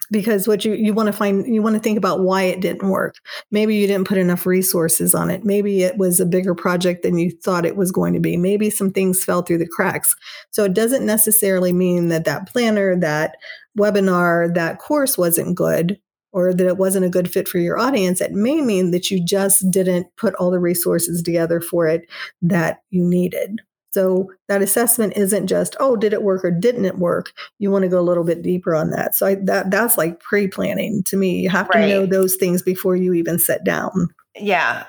because 0.10 0.48
what 0.48 0.63
you, 0.63 0.74
you 0.74 0.94
want 0.94 1.07
to 1.07 1.13
find 1.13 1.45
you 1.54 1.62
want 1.62 1.75
to 1.75 1.81
think 1.81 1.98
about 1.98 2.22
why 2.22 2.44
it 2.44 2.62
didn't 2.62 2.88
work. 2.88 3.16
Maybe 3.51 3.75
you 3.75 3.88
didn't 3.88 4.07
put 4.07 4.18
enough 4.18 4.45
resources 4.45 5.13
on 5.13 5.30
it. 5.30 5.44
Maybe 5.44 5.84
it 5.84 5.98
was 5.98 6.22
a 6.22 6.25
bigger 6.25 6.56
project 6.56 7.04
than 7.04 7.18
you 7.18 7.31
thought 7.31 7.66
it 7.66 7.75
was 7.75 7.92
going 7.92 8.13
to 8.13 8.22
be. 8.22 8.38
Maybe 8.38 8.69
some 8.69 8.92
things 8.92 9.22
fell 9.22 9.42
through 9.42 9.57
the 9.57 9.68
cracks. 9.68 10.16
So 10.51 10.63
it 10.63 10.74
doesn't 10.74 11.06
necessarily 11.06 11.74
mean 11.74 12.07
that 12.07 12.24
that 12.24 12.48
planner 12.48 12.98
that 13.01 13.36
webinar 13.78 14.54
that 14.54 14.80
course 14.80 15.18
wasn't 15.18 15.57
good 15.57 16.00
or 16.34 16.54
that 16.54 16.68
it 16.68 16.78
wasn't 16.78 17.06
a 17.06 17.10
good 17.10 17.32
fit 17.32 17.48
for 17.48 17.60
your 17.60 17.80
audience, 17.80 18.20
it 18.20 18.34
may 18.34 18.60
mean 18.60 18.92
that 18.92 19.10
you 19.10 19.24
just 19.24 19.70
didn't 19.72 20.08
put 20.18 20.36
all 20.36 20.52
the 20.52 20.60
resources 20.60 21.22
together 21.22 21.62
for 21.62 21.88
it 21.88 22.10
that 22.42 22.82
you 22.90 23.04
needed. 23.06 23.62
So 23.92 24.32
that 24.50 24.63
assessment 24.63 25.13
isn't 25.16 25.46
just, 25.46 25.75
oh, 25.80 25.96
did 25.96 26.13
it 26.13 26.24
work 26.24 26.44
or 26.44 26.50
didn't 26.50 26.86
it 26.86 26.98
work? 26.98 27.32
You 27.60 27.70
want 27.70 27.84
to 27.84 27.90
go 27.90 28.00
a 28.00 28.02
little 28.02 28.24
bit 28.24 28.42
deeper 28.42 28.74
on 28.74 28.90
that. 28.90 29.13
So 29.13 29.28
I, 29.28 29.36
that 29.44 29.70
that's 29.70 30.00
like 30.00 30.20
pre-planning 30.20 31.04
to 31.04 31.16
me. 31.16 31.42
You 31.42 31.50
have 31.52 31.70
right. 31.70 31.82
to 31.82 31.88
know 31.88 32.06
those 32.08 32.36
things 32.36 32.63
before 32.63 32.96
you 32.96 33.13
even 33.13 33.38
sit 33.38 33.63
down. 33.63 34.08
Yeah. 34.36 34.86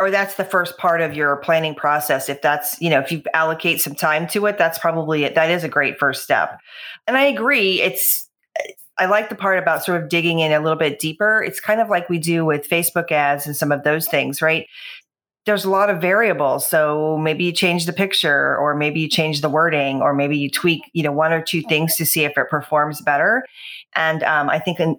Or 0.00 0.10
that's 0.10 0.34
the 0.34 0.44
first 0.44 0.76
part 0.76 1.00
of 1.00 1.14
your 1.14 1.36
planning 1.36 1.76
process. 1.76 2.28
If 2.28 2.42
that's, 2.42 2.80
you 2.80 2.90
know, 2.90 2.98
if 2.98 3.12
you 3.12 3.22
allocate 3.32 3.80
some 3.80 3.94
time 3.94 4.26
to 4.28 4.46
it, 4.46 4.58
that's 4.58 4.78
probably 4.78 5.22
it. 5.22 5.36
That 5.36 5.52
is 5.52 5.62
a 5.62 5.68
great 5.68 5.98
first 6.00 6.24
step. 6.24 6.58
And 7.06 7.16
I 7.16 7.26
agree. 7.26 7.80
It's 7.80 8.28
I 8.98 9.06
like 9.06 9.28
the 9.28 9.34
part 9.34 9.58
about 9.58 9.84
sort 9.84 10.02
of 10.02 10.08
digging 10.08 10.40
in 10.40 10.52
a 10.52 10.60
little 10.60 10.78
bit 10.78 10.98
deeper. 10.98 11.42
It's 11.42 11.60
kind 11.60 11.80
of 11.80 11.88
like 11.88 12.08
we 12.08 12.18
do 12.18 12.44
with 12.44 12.68
Facebook 12.68 13.12
ads 13.12 13.46
and 13.46 13.56
some 13.56 13.72
of 13.72 13.84
those 13.84 14.08
things, 14.08 14.42
right? 14.42 14.66
There's 15.46 15.64
a 15.64 15.70
lot 15.70 15.88
of 15.88 16.00
variables. 16.00 16.68
So 16.68 17.16
maybe 17.16 17.44
you 17.44 17.52
change 17.52 17.86
the 17.86 17.92
picture, 17.92 18.56
or 18.58 18.74
maybe 18.74 19.00
you 19.00 19.08
change 19.08 19.40
the 19.40 19.48
wording, 19.48 20.02
or 20.02 20.12
maybe 20.12 20.36
you 20.36 20.50
tweak, 20.50 20.82
you 20.92 21.02
know, 21.02 21.12
one 21.12 21.32
or 21.32 21.40
two 21.40 21.62
things 21.62 21.96
to 21.96 22.04
see 22.04 22.24
if 22.24 22.36
it 22.36 22.50
performs 22.50 23.00
better. 23.00 23.44
And 23.94 24.22
um, 24.24 24.50
I 24.50 24.58
think 24.58 24.78
in 24.80 24.96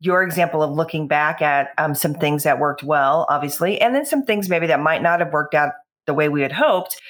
your 0.00 0.22
example 0.22 0.62
of 0.62 0.72
looking 0.72 1.06
back 1.06 1.40
at 1.40 1.68
um, 1.78 1.94
some 1.94 2.14
things 2.14 2.42
that 2.42 2.58
worked 2.58 2.82
well, 2.82 3.26
obviously, 3.28 3.80
and 3.80 3.94
then 3.94 4.04
some 4.04 4.24
things 4.24 4.48
maybe 4.48 4.66
that 4.66 4.80
might 4.80 5.02
not 5.02 5.20
have 5.20 5.32
worked 5.32 5.54
out 5.54 5.72
the 6.06 6.14
way 6.14 6.28
we 6.28 6.42
had 6.42 6.52
hoped, 6.52 7.00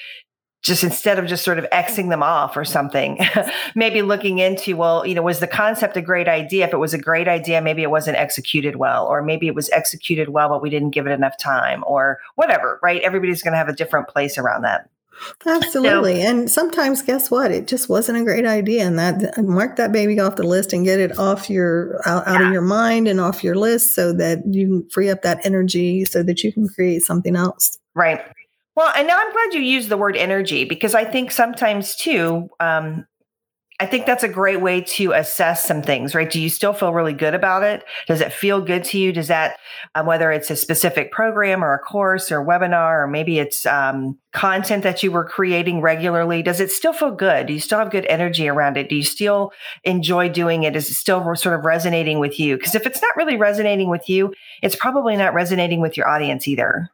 just 0.61 0.83
instead 0.83 1.17
of 1.17 1.25
just 1.25 1.43
sort 1.43 1.57
of 1.57 1.65
Xing 1.71 2.09
them 2.09 2.21
off 2.21 2.55
or 2.55 2.63
something, 2.63 3.17
maybe 3.75 4.01
looking 4.01 4.39
into, 4.39 4.77
well, 4.77 5.05
you 5.05 5.15
know, 5.15 5.21
was 5.21 5.39
the 5.39 5.47
concept 5.47 5.97
a 5.97 6.01
great 6.01 6.27
idea? 6.27 6.65
If 6.67 6.73
it 6.73 6.77
was 6.77 6.93
a 6.93 6.99
great 6.99 7.27
idea, 7.27 7.61
maybe 7.61 7.81
it 7.81 7.89
wasn't 7.89 8.17
executed 8.17 8.75
well, 8.75 9.07
or 9.07 9.23
maybe 9.23 9.47
it 9.47 9.55
was 9.55 9.69
executed 9.71 10.29
well, 10.29 10.49
but 10.49 10.61
we 10.61 10.69
didn't 10.69 10.91
give 10.91 11.07
it 11.07 11.11
enough 11.11 11.37
time, 11.37 11.83
or 11.87 12.19
whatever, 12.35 12.79
right? 12.83 13.01
Everybody's 13.01 13.41
going 13.41 13.53
to 13.53 13.57
have 13.57 13.69
a 13.69 13.73
different 13.73 14.07
place 14.07 14.37
around 14.37 14.61
that. 14.61 14.89
Absolutely. 15.45 16.21
So, 16.21 16.27
and 16.27 16.51
sometimes 16.51 17.01
guess 17.01 17.29
what? 17.29 17.51
It 17.51 17.67
just 17.67 17.89
wasn't 17.89 18.19
a 18.19 18.23
great 18.23 18.45
idea. 18.45 18.85
And 18.85 18.97
that 18.97 19.37
mark 19.43 19.75
that 19.75 19.91
baby 19.91 20.19
off 20.19 20.35
the 20.35 20.43
list 20.43 20.73
and 20.73 20.85
get 20.85 20.99
it 20.99 21.17
off 21.17 21.49
your 21.49 21.99
out, 22.07 22.27
out 22.27 22.39
yeah. 22.39 22.47
of 22.47 22.53
your 22.53 22.61
mind 22.61 23.07
and 23.07 23.19
off 23.19 23.43
your 23.43 23.55
list 23.55 23.93
so 23.93 24.13
that 24.13 24.39
you 24.47 24.67
can 24.67 24.89
free 24.89 25.09
up 25.09 25.21
that 25.21 25.45
energy 25.45 26.05
so 26.05 26.23
that 26.23 26.43
you 26.43 26.51
can 26.51 26.67
create 26.67 27.03
something 27.03 27.35
else. 27.35 27.77
Right. 27.93 28.21
Well, 28.75 28.91
and 28.95 29.07
now 29.07 29.17
I'm 29.17 29.31
glad 29.31 29.53
you 29.53 29.61
used 29.61 29.89
the 29.89 29.97
word 29.97 30.15
energy 30.15 30.63
because 30.63 30.95
I 30.95 31.03
think 31.03 31.31
sometimes 31.31 31.95
too, 31.95 32.49
um, 32.59 33.05
I 33.81 33.87
think 33.87 34.05
that's 34.05 34.23
a 34.23 34.29
great 34.29 34.61
way 34.61 34.81
to 34.81 35.11
assess 35.13 35.65
some 35.65 35.81
things, 35.81 36.13
right? 36.13 36.29
Do 36.29 36.39
you 36.39 36.49
still 36.49 36.71
feel 36.71 36.93
really 36.93 37.13
good 37.13 37.33
about 37.33 37.63
it? 37.63 37.83
Does 38.05 38.21
it 38.21 38.31
feel 38.31 38.61
good 38.61 38.83
to 38.85 38.99
you? 38.99 39.11
Does 39.11 39.27
that, 39.27 39.57
um, 39.95 40.05
whether 40.05 40.31
it's 40.31 40.51
a 40.51 40.55
specific 40.55 41.11
program 41.11 41.63
or 41.63 41.73
a 41.73 41.79
course 41.79 42.31
or 42.31 42.45
webinar, 42.45 43.03
or 43.03 43.07
maybe 43.07 43.39
it's 43.39 43.65
um, 43.65 44.19
content 44.33 44.83
that 44.83 45.01
you 45.01 45.11
were 45.11 45.25
creating 45.25 45.81
regularly, 45.81 46.43
does 46.43 46.59
it 46.59 46.69
still 46.69 46.93
feel 46.93 47.09
good? 47.09 47.47
Do 47.47 47.53
you 47.53 47.59
still 47.59 47.79
have 47.79 47.89
good 47.89 48.05
energy 48.05 48.47
around 48.47 48.77
it? 48.77 48.87
Do 48.87 48.95
you 48.95 49.03
still 49.03 49.51
enjoy 49.83 50.29
doing 50.29 50.61
it? 50.61 50.75
Is 50.75 50.91
it 50.91 50.93
still 50.93 51.35
sort 51.35 51.57
of 51.57 51.65
resonating 51.65 52.19
with 52.19 52.39
you? 52.39 52.57
Because 52.57 52.75
if 52.75 52.85
it's 52.85 53.01
not 53.01 53.15
really 53.15 53.35
resonating 53.35 53.89
with 53.89 54.07
you, 54.07 54.31
it's 54.61 54.75
probably 54.75 55.17
not 55.17 55.33
resonating 55.33 55.81
with 55.81 55.97
your 55.97 56.07
audience 56.07 56.47
either. 56.47 56.91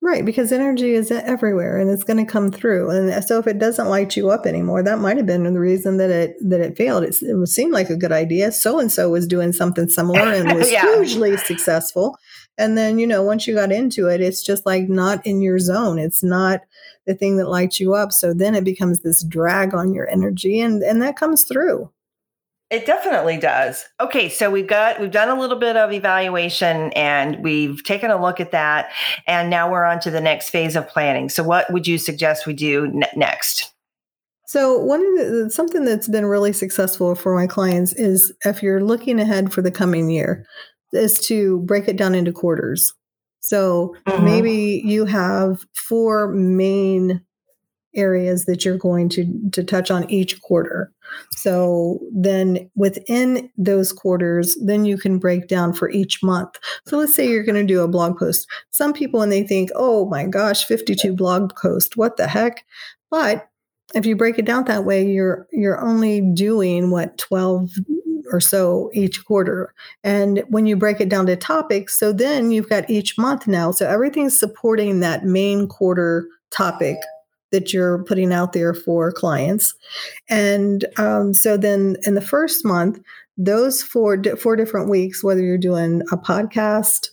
Right, 0.00 0.24
because 0.24 0.52
energy 0.52 0.94
is 0.94 1.10
everywhere 1.10 1.78
and 1.78 1.88
it's 1.88 2.04
going 2.04 2.24
to 2.24 2.30
come 2.30 2.50
through. 2.50 2.90
And 2.90 3.24
so 3.24 3.38
if 3.38 3.46
it 3.46 3.58
doesn't 3.58 3.88
light 3.88 4.16
you 4.16 4.30
up 4.30 4.46
anymore, 4.46 4.82
that 4.82 4.98
might 4.98 5.16
have 5.16 5.26
been 5.26 5.44
the 5.44 5.60
reason 5.60 5.96
that 5.98 6.10
it 6.10 6.36
that 6.40 6.60
it 6.60 6.76
failed. 6.76 7.04
It, 7.04 7.16
it 7.22 7.46
seemed 7.48 7.72
like 7.72 7.88
a 7.88 7.96
good 7.96 8.12
idea. 8.12 8.52
So 8.52 8.78
and 8.78 8.90
so 8.90 9.10
was 9.10 9.26
doing 9.26 9.52
something 9.52 9.88
similar 9.88 10.20
and 10.20 10.52
was 10.58 10.70
yeah. 10.70 10.82
hugely 10.82 11.36
successful. 11.36 12.16
And 12.58 12.76
then, 12.76 12.98
you 12.98 13.06
know, 13.06 13.22
once 13.22 13.46
you 13.46 13.54
got 13.54 13.72
into 13.72 14.08
it, 14.08 14.20
it's 14.20 14.42
just 14.42 14.66
like 14.66 14.88
not 14.88 15.26
in 15.26 15.40
your 15.40 15.58
zone. 15.58 15.98
It's 15.98 16.22
not 16.22 16.60
the 17.06 17.14
thing 17.14 17.36
that 17.38 17.48
lights 17.48 17.80
you 17.80 17.94
up. 17.94 18.12
So 18.12 18.34
then 18.34 18.54
it 18.54 18.64
becomes 18.64 19.00
this 19.00 19.22
drag 19.24 19.74
on 19.74 19.94
your 19.94 20.08
energy 20.08 20.60
and 20.60 20.82
and 20.82 21.00
that 21.02 21.16
comes 21.16 21.44
through. 21.44 21.90
It 22.72 22.86
definitely 22.86 23.36
does. 23.36 23.84
Okay, 24.00 24.30
so 24.30 24.50
we've 24.50 24.66
got 24.66 24.98
we've 24.98 25.10
done 25.10 25.28
a 25.28 25.38
little 25.38 25.58
bit 25.58 25.76
of 25.76 25.92
evaluation 25.92 26.90
and 26.94 27.44
we've 27.44 27.84
taken 27.84 28.10
a 28.10 28.20
look 28.20 28.40
at 28.40 28.50
that 28.52 28.90
and 29.26 29.50
now 29.50 29.70
we're 29.70 29.84
on 29.84 30.00
to 30.00 30.10
the 30.10 30.22
next 30.22 30.48
phase 30.48 30.74
of 30.74 30.88
planning. 30.88 31.28
So 31.28 31.42
what 31.42 31.70
would 31.70 31.86
you 31.86 31.98
suggest 31.98 32.46
we 32.46 32.54
do 32.54 32.88
ne- 32.90 33.12
next? 33.14 33.74
So 34.46 34.78
one 34.78 35.00
of 35.00 35.14
the 35.18 35.50
something 35.50 35.84
that's 35.84 36.08
been 36.08 36.24
really 36.24 36.54
successful 36.54 37.14
for 37.14 37.34
my 37.34 37.46
clients 37.46 37.92
is 37.92 38.32
if 38.46 38.62
you're 38.62 38.82
looking 38.82 39.20
ahead 39.20 39.52
for 39.52 39.60
the 39.60 39.70
coming 39.70 40.08
year 40.08 40.46
is 40.94 41.20
to 41.26 41.58
break 41.60 41.88
it 41.88 41.98
down 41.98 42.14
into 42.14 42.32
quarters. 42.32 42.94
So 43.40 43.94
mm-hmm. 44.06 44.24
maybe 44.24 44.82
you 44.82 45.04
have 45.04 45.66
four 45.74 46.28
main 46.28 47.20
areas 47.94 48.44
that 48.46 48.64
you're 48.64 48.78
going 48.78 49.08
to 49.10 49.26
to 49.50 49.62
touch 49.62 49.90
on 49.90 50.08
each 50.10 50.40
quarter. 50.42 50.92
So 51.32 52.00
then 52.12 52.70
within 52.74 53.50
those 53.56 53.92
quarters, 53.92 54.56
then 54.64 54.84
you 54.84 54.96
can 54.96 55.18
break 55.18 55.48
down 55.48 55.72
for 55.72 55.90
each 55.90 56.22
month. 56.22 56.56
So 56.86 56.96
let's 56.98 57.14
say 57.14 57.28
you're 57.28 57.44
going 57.44 57.66
to 57.66 57.74
do 57.74 57.82
a 57.82 57.88
blog 57.88 58.18
post. 58.18 58.48
Some 58.70 58.92
people 58.92 59.20
when 59.20 59.30
they 59.30 59.42
think, 59.42 59.70
"Oh 59.74 60.06
my 60.06 60.26
gosh, 60.26 60.64
52 60.64 61.14
blog 61.14 61.54
posts, 61.56 61.96
what 61.96 62.16
the 62.16 62.26
heck?" 62.26 62.64
But 63.10 63.48
if 63.94 64.06
you 64.06 64.16
break 64.16 64.38
it 64.38 64.46
down 64.46 64.64
that 64.64 64.84
way, 64.84 65.06
you're 65.06 65.46
you're 65.52 65.80
only 65.80 66.20
doing 66.20 66.90
what 66.90 67.18
12 67.18 67.70
or 68.32 68.40
so 68.40 68.90
each 68.94 69.24
quarter. 69.24 69.74
And 70.02 70.42
when 70.48 70.66
you 70.66 70.76
break 70.76 71.00
it 71.00 71.08
down 71.08 71.26
to 71.26 71.36
topics, 71.36 71.98
so 71.98 72.12
then 72.12 72.50
you've 72.50 72.68
got 72.68 72.88
each 72.88 73.18
month 73.18 73.46
now. 73.46 73.70
So 73.70 73.86
everything's 73.88 74.38
supporting 74.38 75.00
that 75.00 75.24
main 75.24 75.68
quarter 75.68 76.26
topic 76.50 76.96
that 77.52 77.72
you're 77.72 78.02
putting 78.04 78.32
out 78.32 78.52
there 78.52 78.74
for 78.74 79.12
clients. 79.12 79.74
And 80.28 80.84
um, 80.96 81.34
so 81.34 81.56
then 81.56 81.96
in 82.02 82.14
the 82.14 82.20
first 82.20 82.64
month, 82.64 83.00
those 83.36 83.82
four 83.82 84.20
four 84.36 84.56
different 84.56 84.90
weeks, 84.90 85.22
whether 85.22 85.40
you're 85.40 85.58
doing 85.58 86.02
a 86.10 86.16
podcast, 86.16 87.08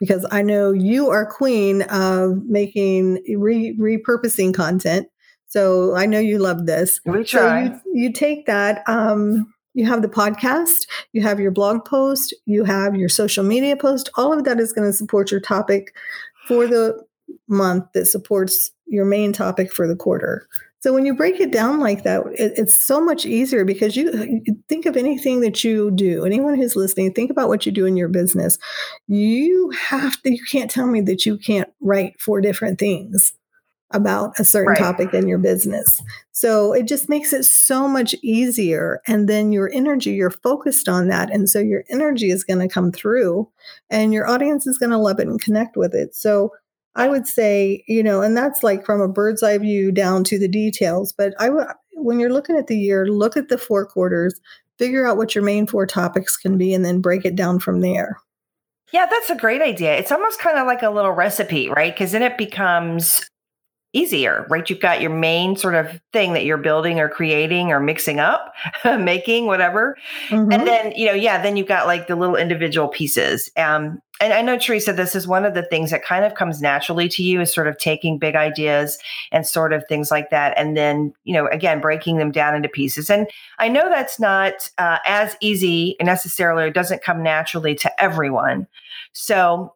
because 0.00 0.26
I 0.30 0.42
know 0.42 0.72
you 0.72 1.10
are 1.10 1.26
queen 1.26 1.82
of 1.82 2.42
making 2.46 3.22
re- 3.36 3.76
repurposing 3.78 4.54
content. 4.54 5.08
So 5.46 5.94
I 5.94 6.06
know 6.06 6.20
you 6.20 6.38
love 6.38 6.66
this. 6.66 7.00
We 7.04 7.24
try. 7.24 7.66
So 7.66 7.74
you, 7.92 8.04
you 8.04 8.12
take 8.12 8.46
that. 8.46 8.82
Um, 8.88 9.52
you 9.74 9.86
have 9.86 10.02
the 10.02 10.08
podcast, 10.08 10.88
you 11.12 11.22
have 11.22 11.38
your 11.38 11.52
blog 11.52 11.84
post, 11.84 12.34
you 12.44 12.64
have 12.64 12.96
your 12.96 13.08
social 13.08 13.44
media 13.44 13.76
post. 13.76 14.10
All 14.16 14.32
of 14.36 14.44
that 14.44 14.58
is 14.58 14.72
going 14.72 14.88
to 14.88 14.92
support 14.92 15.30
your 15.30 15.40
topic 15.40 15.94
for 16.48 16.66
the 16.66 17.00
month 17.48 17.84
that 17.94 18.06
supports 18.06 18.72
your 18.90 19.04
main 19.04 19.32
topic 19.32 19.72
for 19.72 19.86
the 19.86 19.96
quarter. 19.96 20.46
So 20.80 20.94
when 20.94 21.04
you 21.04 21.14
break 21.14 21.40
it 21.40 21.52
down 21.52 21.78
like 21.78 22.04
that, 22.04 22.22
it, 22.38 22.52
it's 22.56 22.74
so 22.74 23.02
much 23.02 23.26
easier 23.26 23.64
because 23.64 23.96
you, 23.96 24.42
think 24.68 24.86
of 24.86 24.96
anything 24.96 25.40
that 25.40 25.62
you 25.62 25.90
do. 25.90 26.24
Anyone 26.24 26.56
who's 26.56 26.74
listening, 26.74 27.12
think 27.12 27.30
about 27.30 27.48
what 27.48 27.66
you 27.66 27.72
do 27.72 27.84
in 27.84 27.96
your 27.96 28.08
business. 28.08 28.58
You 29.06 29.70
have 29.70 30.20
to. 30.22 30.32
You 30.32 30.42
can't 30.50 30.70
tell 30.70 30.86
me 30.86 31.02
that 31.02 31.26
you 31.26 31.36
can't 31.36 31.68
write 31.80 32.20
four 32.20 32.40
different 32.40 32.78
things 32.78 33.34
about 33.92 34.32
a 34.38 34.44
certain 34.44 34.70
right. 34.70 34.78
topic 34.78 35.12
in 35.12 35.26
your 35.26 35.38
business. 35.38 36.00
So 36.32 36.72
it 36.72 36.86
just 36.86 37.08
makes 37.08 37.32
it 37.32 37.44
so 37.44 37.88
much 37.88 38.14
easier. 38.22 39.00
And 39.06 39.28
then 39.28 39.52
your 39.52 39.70
energy, 39.72 40.12
you're 40.12 40.30
focused 40.30 40.88
on 40.88 41.08
that. 41.08 41.30
And 41.32 41.50
so 41.50 41.58
your 41.58 41.84
energy 41.90 42.30
is 42.30 42.44
going 42.44 42.60
to 42.60 42.72
come 42.72 42.92
through 42.92 43.48
and 43.90 44.12
your 44.14 44.28
audience 44.28 44.66
is 44.66 44.78
going 44.78 44.90
to 44.90 44.98
love 44.98 45.18
it 45.18 45.26
and 45.26 45.40
connect 45.40 45.76
with 45.76 45.92
it. 45.92 46.14
So 46.14 46.52
I 46.96 47.08
would 47.08 47.26
say, 47.26 47.84
you 47.86 48.02
know, 48.02 48.22
and 48.22 48.36
that's 48.36 48.62
like 48.62 48.84
from 48.84 49.00
a 49.00 49.08
bird's 49.08 49.42
eye 49.42 49.58
view 49.58 49.92
down 49.92 50.24
to 50.24 50.38
the 50.38 50.48
details. 50.48 51.12
But 51.12 51.34
I 51.38 51.50
when 51.92 52.18
you're 52.18 52.32
looking 52.32 52.56
at 52.56 52.66
the 52.66 52.78
year, 52.78 53.06
look 53.06 53.36
at 53.36 53.48
the 53.48 53.58
four 53.58 53.86
quarters, 53.86 54.40
figure 54.78 55.06
out 55.06 55.16
what 55.16 55.34
your 55.34 55.44
main 55.44 55.66
four 55.66 55.86
topics 55.86 56.36
can 56.36 56.58
be, 56.58 56.74
and 56.74 56.84
then 56.84 57.00
break 57.00 57.24
it 57.24 57.36
down 57.36 57.58
from 57.58 57.80
there. 57.80 58.18
Yeah, 58.92 59.06
that's 59.06 59.30
a 59.30 59.36
great 59.36 59.62
idea. 59.62 59.96
It's 59.96 60.10
almost 60.10 60.40
kind 60.40 60.58
of 60.58 60.66
like 60.66 60.82
a 60.82 60.90
little 60.90 61.12
recipe, 61.12 61.68
right? 61.68 61.94
Because 61.94 62.10
then 62.10 62.22
it 62.22 62.36
becomes 62.36 63.29
easier, 63.92 64.46
right? 64.48 64.68
You've 64.70 64.80
got 64.80 65.00
your 65.00 65.10
main 65.10 65.56
sort 65.56 65.74
of 65.74 66.00
thing 66.12 66.32
that 66.34 66.44
you're 66.44 66.58
building 66.58 67.00
or 67.00 67.08
creating 67.08 67.72
or 67.72 67.80
mixing 67.80 68.20
up, 68.20 68.54
making, 68.84 69.46
whatever. 69.46 69.96
Mm-hmm. 70.28 70.52
And 70.52 70.66
then, 70.66 70.92
you 70.96 71.06
know, 71.06 71.12
yeah, 71.12 71.42
then 71.42 71.56
you've 71.56 71.66
got 71.66 71.86
like 71.86 72.06
the 72.06 72.16
little 72.16 72.36
individual 72.36 72.88
pieces. 72.88 73.50
Um, 73.56 74.00
and 74.20 74.34
I 74.34 74.42
know 74.42 74.58
Teresa, 74.58 74.92
this 74.92 75.14
is 75.16 75.26
one 75.26 75.46
of 75.46 75.54
the 75.54 75.62
things 75.62 75.90
that 75.90 76.04
kind 76.04 76.24
of 76.24 76.34
comes 76.34 76.60
naturally 76.60 77.08
to 77.08 77.22
you 77.22 77.40
is 77.40 77.52
sort 77.52 77.66
of 77.66 77.78
taking 77.78 78.18
big 78.18 78.36
ideas 78.36 78.98
and 79.32 79.46
sort 79.46 79.72
of 79.72 79.84
things 79.88 80.10
like 80.10 80.30
that. 80.30 80.52
And 80.58 80.76
then, 80.76 81.14
you 81.24 81.32
know, 81.32 81.48
again, 81.48 81.80
breaking 81.80 82.18
them 82.18 82.30
down 82.30 82.54
into 82.54 82.68
pieces. 82.68 83.08
And 83.08 83.26
I 83.58 83.68
know 83.68 83.88
that's 83.88 84.20
not 84.20 84.68
uh, 84.76 84.98
as 85.06 85.36
easy 85.40 85.96
necessarily, 86.02 86.68
it 86.68 86.74
doesn't 86.74 87.02
come 87.02 87.22
naturally 87.22 87.74
to 87.76 88.02
everyone. 88.02 88.66
So, 89.14 89.74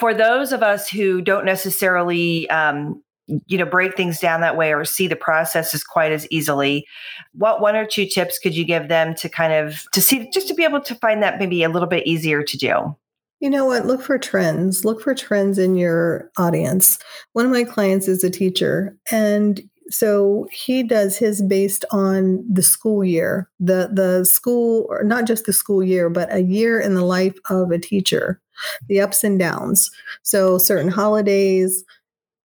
for 0.00 0.12
those 0.12 0.52
of 0.52 0.64
us 0.64 0.88
who 0.88 1.20
don't 1.22 1.44
necessarily 1.44 2.50
um, 2.50 3.02
you 3.46 3.58
know 3.58 3.66
break 3.66 3.96
things 3.96 4.18
down 4.18 4.40
that 4.40 4.56
way 4.56 4.72
or 4.72 4.84
see 4.84 5.06
the 5.06 5.16
processes 5.16 5.82
quite 5.82 6.12
as 6.12 6.26
easily. 6.30 6.86
What 7.32 7.60
one 7.60 7.76
or 7.76 7.86
two 7.86 8.06
tips 8.06 8.38
could 8.38 8.54
you 8.54 8.64
give 8.64 8.88
them 8.88 9.14
to 9.16 9.28
kind 9.28 9.52
of 9.52 9.84
to 9.92 10.00
see 10.00 10.30
just 10.32 10.48
to 10.48 10.54
be 10.54 10.64
able 10.64 10.80
to 10.82 10.94
find 10.96 11.22
that 11.22 11.38
maybe 11.38 11.62
a 11.62 11.68
little 11.68 11.88
bit 11.88 12.06
easier 12.06 12.42
to 12.42 12.56
do? 12.56 12.96
You 13.40 13.50
know 13.50 13.66
what? 13.66 13.86
Look 13.86 14.02
for 14.02 14.18
trends. 14.18 14.84
Look 14.84 15.02
for 15.02 15.14
trends 15.14 15.58
in 15.58 15.76
your 15.76 16.30
audience. 16.38 16.98
One 17.32 17.44
of 17.44 17.52
my 17.52 17.64
clients 17.64 18.08
is 18.08 18.24
a 18.24 18.30
teacher 18.30 18.96
and 19.10 19.68
so 19.88 20.48
he 20.50 20.82
does 20.82 21.16
his 21.16 21.40
based 21.42 21.84
on 21.92 22.44
the 22.52 22.62
school 22.62 23.04
year 23.04 23.48
the 23.60 23.88
the 23.92 24.24
school 24.24 24.84
or 24.88 25.04
not 25.04 25.26
just 25.26 25.46
the 25.46 25.52
school 25.52 25.80
year 25.80 26.10
but 26.10 26.32
a 26.34 26.42
year 26.42 26.80
in 26.80 26.94
the 26.94 27.04
life 27.04 27.38
of 27.50 27.70
a 27.70 27.78
teacher 27.78 28.40
the 28.88 29.00
ups 29.00 29.24
and 29.24 29.38
downs. 29.38 29.90
So 30.22 30.58
certain 30.58 30.88
holidays 30.88 31.84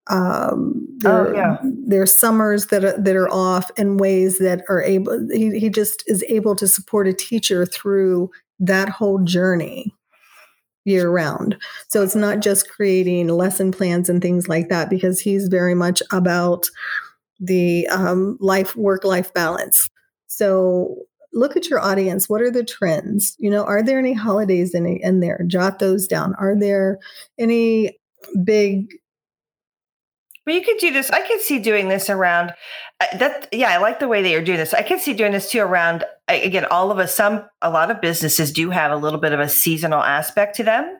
um, 0.08 0.88
there, 0.98 1.28
oh, 1.28 1.34
yeah. 1.34 1.58
there 1.64 2.02
are 2.02 2.08
summers 2.08 2.68
that 2.68 2.84
are, 2.84 3.00
that 3.00 3.16
are 3.16 3.32
off 3.32 3.70
in 3.78 3.98
ways 3.98 4.40
that 4.40 4.64
are 4.68 4.82
able 4.82 5.28
he, 5.32 5.60
he 5.60 5.70
just 5.70 6.04
is 6.08 6.24
able 6.28 6.56
to 6.56 6.68
support 6.68 7.08
a 7.08 7.14
teacher 7.14 7.66
through 7.66 8.32
that 8.60 8.90
whole 8.90 9.20
journey 9.20 9.94
year 10.86 11.10
round. 11.10 11.58
So 11.90 12.02
it's 12.02 12.16
not 12.16 12.40
just 12.40 12.70
creating 12.70 13.28
lesson 13.28 13.72
plans 13.72 14.10
and 14.10 14.22
things 14.22 14.50
like 14.50 14.70
that 14.70 14.90
because 14.90 15.20
he's 15.20 15.48
very 15.48 15.76
much 15.76 16.02
about 16.12 16.68
the 17.40 17.88
um, 17.88 18.38
life 18.40 18.76
work 18.76 19.04
life 19.04 19.32
balance. 19.34 19.90
So 20.26 20.96
look 21.34 21.56
at 21.56 21.70
your 21.70 21.80
audience. 21.80 22.28
What 22.28 22.42
are 22.42 22.52
the 22.52 22.64
trends? 22.64 23.36
You 23.38 23.52
know 23.52 23.64
are 23.64 23.84
there 23.84 24.00
any 24.00 24.14
holidays 24.14 24.74
in, 24.74 24.88
in 24.88 25.20
there? 25.20 25.44
Jot 25.48 25.78
those 25.78 26.08
down. 26.08 26.34
Are 26.40 26.56
there 26.60 26.98
any 27.38 28.00
big 28.44 28.92
but 30.46 30.54
you 30.54 30.62
could 30.62 30.78
do 30.78 30.92
this. 30.92 31.10
I 31.12 31.22
could 31.28 31.42
see 31.42 31.60
doing 31.60 31.90
this 31.90 32.10
around 32.10 32.54
uh, 33.00 33.18
that. 33.18 33.48
Yeah, 33.52 33.70
I 33.70 33.78
like 33.78 34.00
the 34.00 34.08
way 34.08 34.22
that 34.22 34.30
you're 34.30 34.44
doing 34.44 34.58
this. 34.58 34.74
I 34.74 34.82
could 34.82 35.00
see 35.00 35.14
doing 35.14 35.32
this 35.32 35.52
too 35.52 35.60
around 35.60 36.04
again. 36.28 36.66
All 36.66 36.92
of 36.92 37.00
us, 37.00 37.14
some 37.14 37.46
a 37.62 37.70
lot 37.70 37.92
of 37.92 38.02
businesses 38.02 38.52
do 38.52 38.70
have 38.70 38.92
a 38.92 38.98
little 38.98 39.20
bit 39.20 39.34
of 39.34 39.40
a 39.40 39.50
seasonal 39.50 40.02
aspect 40.02 40.56
to 40.58 40.64
them, 40.64 40.98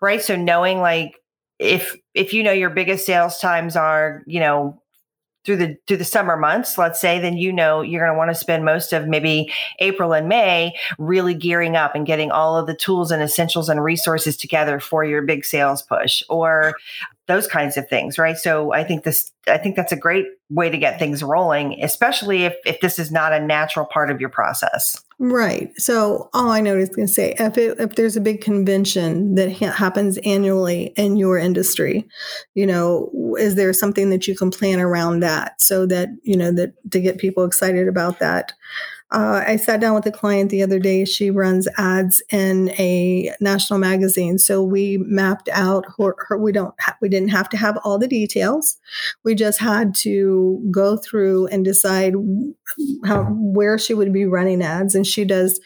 right? 0.00 0.22
So 0.22 0.36
knowing 0.36 0.80
like 0.80 1.16
if 1.58 1.96
if 2.14 2.32
you 2.32 2.42
know 2.42 2.52
your 2.52 2.70
biggest 2.70 3.04
sales 3.04 3.38
times 3.38 3.76
are 3.76 4.22
you 4.26 4.40
know 4.40 4.80
through 5.44 5.56
the 5.56 5.76
through 5.86 5.96
the 5.96 6.04
summer 6.04 6.36
months 6.36 6.78
let's 6.78 7.00
say 7.00 7.18
then 7.18 7.36
you 7.36 7.52
know 7.52 7.80
you're 7.80 8.04
going 8.04 8.12
to 8.12 8.18
want 8.18 8.30
to 8.30 8.34
spend 8.34 8.64
most 8.64 8.92
of 8.92 9.08
maybe 9.08 9.50
april 9.80 10.12
and 10.12 10.28
may 10.28 10.72
really 10.98 11.34
gearing 11.34 11.74
up 11.74 11.94
and 11.94 12.06
getting 12.06 12.30
all 12.30 12.56
of 12.56 12.66
the 12.66 12.74
tools 12.74 13.10
and 13.10 13.22
essentials 13.22 13.68
and 13.68 13.82
resources 13.82 14.36
together 14.36 14.78
for 14.78 15.04
your 15.04 15.22
big 15.22 15.44
sales 15.44 15.82
push 15.82 16.22
or 16.28 16.74
those 17.28 17.46
kinds 17.46 17.76
of 17.76 17.88
things, 17.88 18.18
right? 18.18 18.36
So 18.36 18.72
I 18.72 18.82
think 18.82 19.04
this, 19.04 19.30
I 19.46 19.58
think 19.58 19.76
that's 19.76 19.92
a 19.92 19.96
great 19.96 20.26
way 20.50 20.70
to 20.70 20.78
get 20.78 20.98
things 20.98 21.22
rolling, 21.22 21.82
especially 21.82 22.44
if, 22.44 22.56
if 22.64 22.80
this 22.80 22.98
is 22.98 23.12
not 23.12 23.34
a 23.34 23.38
natural 23.38 23.84
part 23.84 24.10
of 24.10 24.18
your 24.20 24.30
process. 24.30 25.04
Right. 25.20 25.70
So 25.78 26.30
all 26.32 26.48
I 26.48 26.60
know 26.60 26.76
is 26.76 26.88
going 26.88 27.06
to 27.06 27.12
say 27.12 27.34
if 27.38 27.58
it, 27.58 27.78
if 27.78 27.96
there's 27.96 28.16
a 28.16 28.20
big 28.20 28.40
convention 28.40 29.34
that 29.34 29.52
ha- 29.52 29.72
happens 29.72 30.16
annually 30.24 30.94
in 30.96 31.16
your 31.16 31.36
industry, 31.36 32.08
you 32.54 32.66
know, 32.66 33.10
is 33.38 33.56
there 33.56 33.72
something 33.72 34.10
that 34.10 34.26
you 34.26 34.34
can 34.34 34.50
plan 34.50 34.80
around 34.80 35.20
that 35.20 35.60
so 35.60 35.86
that 35.86 36.08
you 36.22 36.36
know 36.36 36.52
that 36.52 36.72
to 36.92 37.00
get 37.00 37.18
people 37.18 37.44
excited 37.44 37.88
about 37.88 38.20
that? 38.20 38.52
Uh, 39.10 39.42
I 39.46 39.56
sat 39.56 39.80
down 39.80 39.94
with 39.94 40.04
a 40.04 40.10
client 40.10 40.50
the 40.50 40.62
other 40.62 40.78
day. 40.78 41.04
She 41.06 41.30
runs 41.30 41.66
ads 41.78 42.22
in 42.30 42.70
a 42.72 43.32
national 43.40 43.78
magazine, 43.78 44.38
so 44.38 44.62
we 44.62 44.98
mapped 44.98 45.48
out 45.48 45.86
her. 45.96 46.14
her 46.28 46.38
we 46.38 46.52
don't. 46.52 46.74
Ha- 46.80 46.96
we 47.00 47.08
didn't 47.08 47.30
have 47.30 47.48
to 47.50 47.56
have 47.56 47.78
all 47.84 47.98
the 47.98 48.06
details. 48.06 48.76
We 49.24 49.34
just 49.34 49.60
had 49.60 49.94
to 49.96 50.62
go 50.70 50.98
through 50.98 51.46
and 51.46 51.64
decide 51.64 52.14
how 53.06 53.24
where 53.30 53.78
she 53.78 53.94
would 53.94 54.12
be 54.12 54.26
running 54.26 54.62
ads, 54.62 54.94
and 54.94 55.06
she 55.06 55.24
does. 55.24 55.58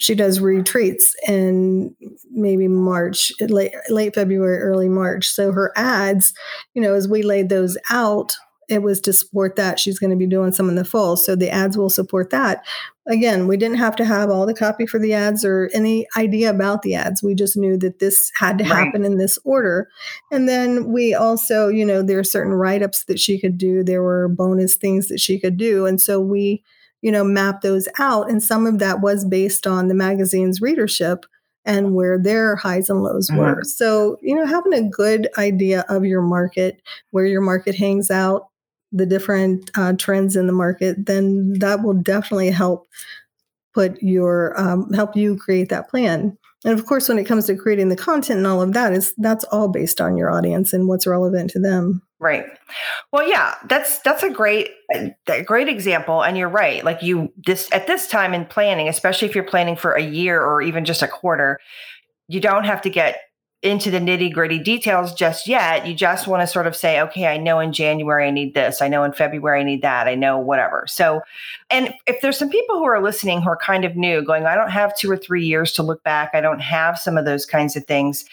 She 0.00 0.14
does 0.14 0.38
retreats 0.40 1.14
in 1.26 1.94
maybe 2.30 2.68
March, 2.68 3.32
late 3.40 3.74
late 3.90 4.14
February, 4.14 4.60
early 4.60 4.88
March. 4.88 5.28
So 5.28 5.52
her 5.52 5.72
ads, 5.76 6.32
you 6.72 6.80
know, 6.80 6.94
as 6.94 7.06
we 7.06 7.22
laid 7.22 7.48
those 7.48 7.76
out, 7.90 8.36
it 8.68 8.82
was 8.82 9.00
to 9.00 9.12
support 9.12 9.56
that. 9.56 9.78
She's 9.78 9.98
going 9.98 10.10
to 10.10 10.16
be 10.16 10.26
doing 10.26 10.52
some 10.52 10.68
in 10.68 10.74
the 10.74 10.84
fall. 10.84 11.16
So 11.16 11.34
the 11.34 11.50
ads 11.50 11.78
will 11.78 11.88
support 11.88 12.30
that. 12.30 12.64
Again, 13.06 13.46
we 13.46 13.56
didn't 13.56 13.78
have 13.78 13.96
to 13.96 14.04
have 14.04 14.30
all 14.30 14.44
the 14.44 14.52
copy 14.52 14.84
for 14.84 14.98
the 14.98 15.14
ads 15.14 15.44
or 15.44 15.70
any 15.72 16.06
idea 16.16 16.50
about 16.50 16.82
the 16.82 16.94
ads. 16.94 17.22
We 17.22 17.34
just 17.34 17.56
knew 17.56 17.78
that 17.78 17.98
this 17.98 18.30
had 18.36 18.58
to 18.58 18.64
happen 18.64 19.02
right. 19.02 19.10
in 19.10 19.16
this 19.16 19.38
order. 19.44 19.88
And 20.30 20.46
then 20.46 20.92
we 20.92 21.14
also, 21.14 21.68
you 21.68 21.86
know, 21.86 22.02
there 22.02 22.18
are 22.18 22.24
certain 22.24 22.52
write 22.52 22.82
ups 22.82 23.04
that 23.04 23.18
she 23.18 23.40
could 23.40 23.56
do, 23.56 23.82
there 23.82 24.02
were 24.02 24.28
bonus 24.28 24.76
things 24.76 25.08
that 25.08 25.20
she 25.20 25.40
could 25.40 25.56
do. 25.56 25.86
And 25.86 25.98
so 25.98 26.20
we, 26.20 26.62
you 27.00 27.10
know, 27.10 27.24
mapped 27.24 27.62
those 27.62 27.88
out. 27.98 28.28
And 28.30 28.42
some 28.42 28.66
of 28.66 28.78
that 28.80 29.00
was 29.00 29.24
based 29.24 29.66
on 29.66 29.88
the 29.88 29.94
magazine's 29.94 30.60
readership 30.60 31.24
and 31.64 31.94
where 31.94 32.18
their 32.18 32.56
highs 32.56 32.90
and 32.90 33.02
lows 33.02 33.30
mm-hmm. 33.30 33.40
were. 33.40 33.62
So, 33.64 34.18
you 34.20 34.34
know, 34.34 34.46
having 34.46 34.74
a 34.74 34.88
good 34.88 35.28
idea 35.38 35.84
of 35.88 36.04
your 36.04 36.22
market, 36.22 36.82
where 37.10 37.26
your 37.26 37.42
market 37.42 37.74
hangs 37.74 38.10
out, 38.10 38.48
the 38.92 39.06
different 39.06 39.70
uh, 39.76 39.92
trends 39.94 40.36
in 40.36 40.46
the 40.46 40.52
market, 40.52 41.06
then 41.06 41.54
that 41.58 41.82
will 41.82 41.94
definitely 41.94 42.50
help 42.50 42.86
put 43.74 44.02
your 44.02 44.58
um, 44.60 44.92
help 44.92 45.16
you 45.16 45.36
create 45.36 45.68
that 45.68 45.88
plan. 45.88 46.36
And 46.64 46.76
of 46.76 46.86
course, 46.86 47.08
when 47.08 47.18
it 47.18 47.24
comes 47.24 47.46
to 47.46 47.54
creating 47.54 47.88
the 47.88 47.96
content 47.96 48.38
and 48.38 48.46
all 48.46 48.60
of 48.60 48.72
that, 48.72 48.92
is 48.92 49.14
that's 49.18 49.44
all 49.44 49.68
based 49.68 50.00
on 50.00 50.16
your 50.16 50.30
audience 50.30 50.72
and 50.72 50.88
what's 50.88 51.06
relevant 51.06 51.50
to 51.50 51.60
them. 51.60 52.02
Right. 52.18 52.44
Well, 53.12 53.28
yeah, 53.28 53.54
that's 53.68 54.00
that's 54.00 54.24
a 54.24 54.30
great 54.30 54.70
a 55.28 55.42
great 55.44 55.68
example, 55.68 56.22
and 56.22 56.36
you're 56.36 56.48
right. 56.48 56.84
Like 56.84 57.00
you 57.02 57.32
this 57.46 57.68
at 57.70 57.86
this 57.86 58.08
time 58.08 58.34
in 58.34 58.44
planning, 58.44 58.88
especially 58.88 59.28
if 59.28 59.36
you're 59.36 59.44
planning 59.44 59.76
for 59.76 59.92
a 59.92 60.02
year 60.02 60.42
or 60.42 60.60
even 60.60 60.84
just 60.84 61.02
a 61.02 61.06
quarter, 61.06 61.60
you 62.26 62.40
don't 62.40 62.64
have 62.64 62.82
to 62.82 62.90
get 62.90 63.18
into 63.62 63.90
the 63.90 63.98
nitty 63.98 64.32
gritty 64.32 64.58
details 64.60 65.12
just 65.12 65.48
yet. 65.48 65.84
You 65.84 65.92
just 65.92 66.28
want 66.28 66.42
to 66.42 66.46
sort 66.46 66.68
of 66.68 66.76
say, 66.76 67.00
okay, 67.00 67.26
I 67.26 67.38
know 67.38 67.58
in 67.58 67.72
January 67.72 68.26
I 68.26 68.30
need 68.30 68.54
this. 68.54 68.80
I 68.80 68.86
know 68.86 69.02
in 69.02 69.12
February 69.12 69.60
I 69.60 69.64
need 69.64 69.82
that. 69.82 70.06
I 70.06 70.14
know 70.14 70.38
whatever. 70.38 70.84
So, 70.86 71.22
and 71.68 71.92
if 72.06 72.20
there's 72.20 72.38
some 72.38 72.50
people 72.50 72.78
who 72.78 72.84
are 72.84 73.02
listening 73.02 73.42
who 73.42 73.48
are 73.48 73.56
kind 73.56 73.84
of 73.84 73.96
new, 73.96 74.22
going, 74.22 74.46
I 74.46 74.54
don't 74.54 74.70
have 74.70 74.96
two 74.96 75.10
or 75.10 75.16
three 75.16 75.44
years 75.44 75.72
to 75.72 75.82
look 75.82 76.04
back, 76.04 76.30
I 76.34 76.40
don't 76.40 76.60
have 76.60 76.98
some 76.98 77.18
of 77.18 77.24
those 77.24 77.44
kinds 77.44 77.74
of 77.74 77.84
things. 77.84 78.24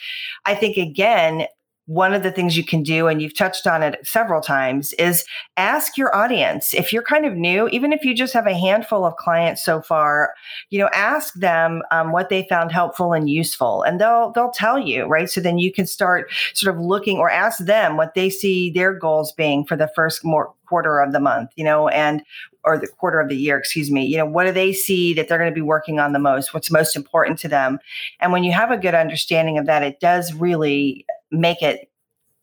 I 0.46 0.54
think, 0.54 0.78
again, 0.78 1.48
one 1.88 2.14
of 2.14 2.24
the 2.24 2.32
things 2.32 2.58
you 2.58 2.64
can 2.64 2.82
do, 2.82 3.08
and 3.08 3.22
you've 3.22 3.36
touched 3.36 3.68
on 3.68 3.84
it 3.84 4.00
several 4.04 4.42
times, 4.42 4.94
is 4.94 5.24
ask 5.56 5.98
your 5.98 6.16
audience. 6.16 6.74
If 6.74 6.92
you're 6.92 7.04
kind 7.04 7.26
of 7.26 7.36
new, 7.36 7.68
even 7.70 7.94
if 7.94 8.04
you 8.04 8.16
just 8.16 8.34
have 8.34 8.48
a 8.48 8.58
handful 8.58 9.06
of 9.06 9.16
clients 9.18 9.64
so 9.64 9.82
far, 9.82 10.34
you 10.72 10.80
know, 10.80 10.90
ask 10.94 11.36
them 11.36 11.84
um, 11.92 12.12
what 12.12 12.30
they 12.30 12.48
found 12.50 12.72
helpful 12.72 13.14
and 13.14 13.30
useful, 13.30 13.84
and 13.84 14.02
they'll 14.02 14.32
they'll 14.32 14.52
tell 14.52 14.80
you, 14.80 15.06
right? 15.06 15.30
So 15.30 15.42
then 15.42 15.60
you 15.60 15.72
can 15.72 15.86
start 15.86 16.32
sort 16.54 16.76
of 16.76 16.82
looking 16.82 17.18
or 17.18 17.30
ask 17.30 17.60
them 17.60 17.98
what 17.98 18.16
they 18.16 18.30
see 18.30 18.72
their 18.72 18.94
goals 18.94 19.32
being 19.32 19.64
for 19.64 19.76
the 19.76 19.92
first 19.96 20.26
more 20.26 20.54
quarter 20.66 21.00
of 21.00 21.14
the 21.14 21.20
month, 21.20 21.52
you 21.56 21.64
know, 21.64 21.88
and 21.90 22.24
or 22.64 22.80
the 22.80 22.88
quarter 22.88 23.20
of 23.20 23.30
the 23.30 23.38
year, 23.38 23.58
excuse 23.58 23.92
me, 23.92 24.04
you 24.04 24.18
know, 24.18 24.26
what 24.26 24.46
do 24.46 24.52
they 24.52 24.74
see 24.74 25.14
that 25.14 25.28
they're 25.28 25.38
going 25.38 25.52
to 25.52 25.56
be 25.56 25.62
working 25.62 26.00
on 26.00 26.14
the 26.14 26.20
most? 26.20 26.52
What's 26.52 26.72
most 26.72 26.96
important 26.96 27.38
to 27.40 27.48
them? 27.48 27.78
And 28.20 28.32
when 28.32 28.44
you 28.44 28.52
have 28.54 28.72
a 28.72 28.78
good 28.78 28.96
understanding 28.96 29.60
of 29.60 29.68
that, 29.68 29.84
it 29.84 30.00
does 30.00 30.34
really 30.34 31.06
make 31.32 31.62
it 31.62 31.90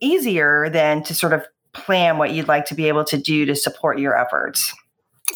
easier 0.01 0.69
than 0.71 1.03
to 1.05 1.15
sort 1.15 1.33
of 1.33 1.47
plan 1.73 2.19
what 2.19 2.33
you'd 2.33 2.49
like 2.49 2.67
to 2.67 2.75
be 2.75 2.89
able 2.89 3.05
to 3.05 3.17
do 3.17 3.47
to 3.47 3.55
support 3.57 3.99
your 3.99 4.19
efforts. 4.19 4.73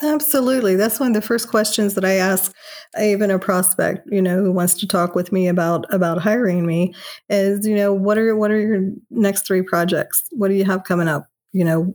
Absolutely. 0.03 0.77
That's 0.77 1.01
one 1.01 1.09
of 1.09 1.15
the 1.15 1.27
first 1.27 1.49
questions 1.49 1.95
that 1.95 2.05
I 2.05 2.15
ask 2.15 2.53
uh, 2.99 3.03
even 3.03 3.31
a 3.31 3.39
prospect, 3.39 4.07
you 4.11 4.21
know, 4.21 4.43
who 4.43 4.53
wants 4.53 4.75
to 4.75 4.87
talk 4.87 5.15
with 5.15 5.33
me 5.33 5.49
about 5.49 5.87
about 5.93 6.19
hiring 6.19 6.67
me 6.67 6.93
is, 7.31 7.67
you 7.67 7.75
know, 7.75 7.95
what 7.95 8.19
are 8.19 8.37
what 8.37 8.51
are 8.51 8.61
your 8.61 8.91
next 9.11 9.47
three 9.47 9.63
projects? 9.63 10.25
What 10.33 10.49
do 10.49 10.55
you 10.55 10.65
have 10.65 10.85
coming 10.85 11.09
up? 11.09 11.29
You 11.53 11.65
know, 11.65 11.95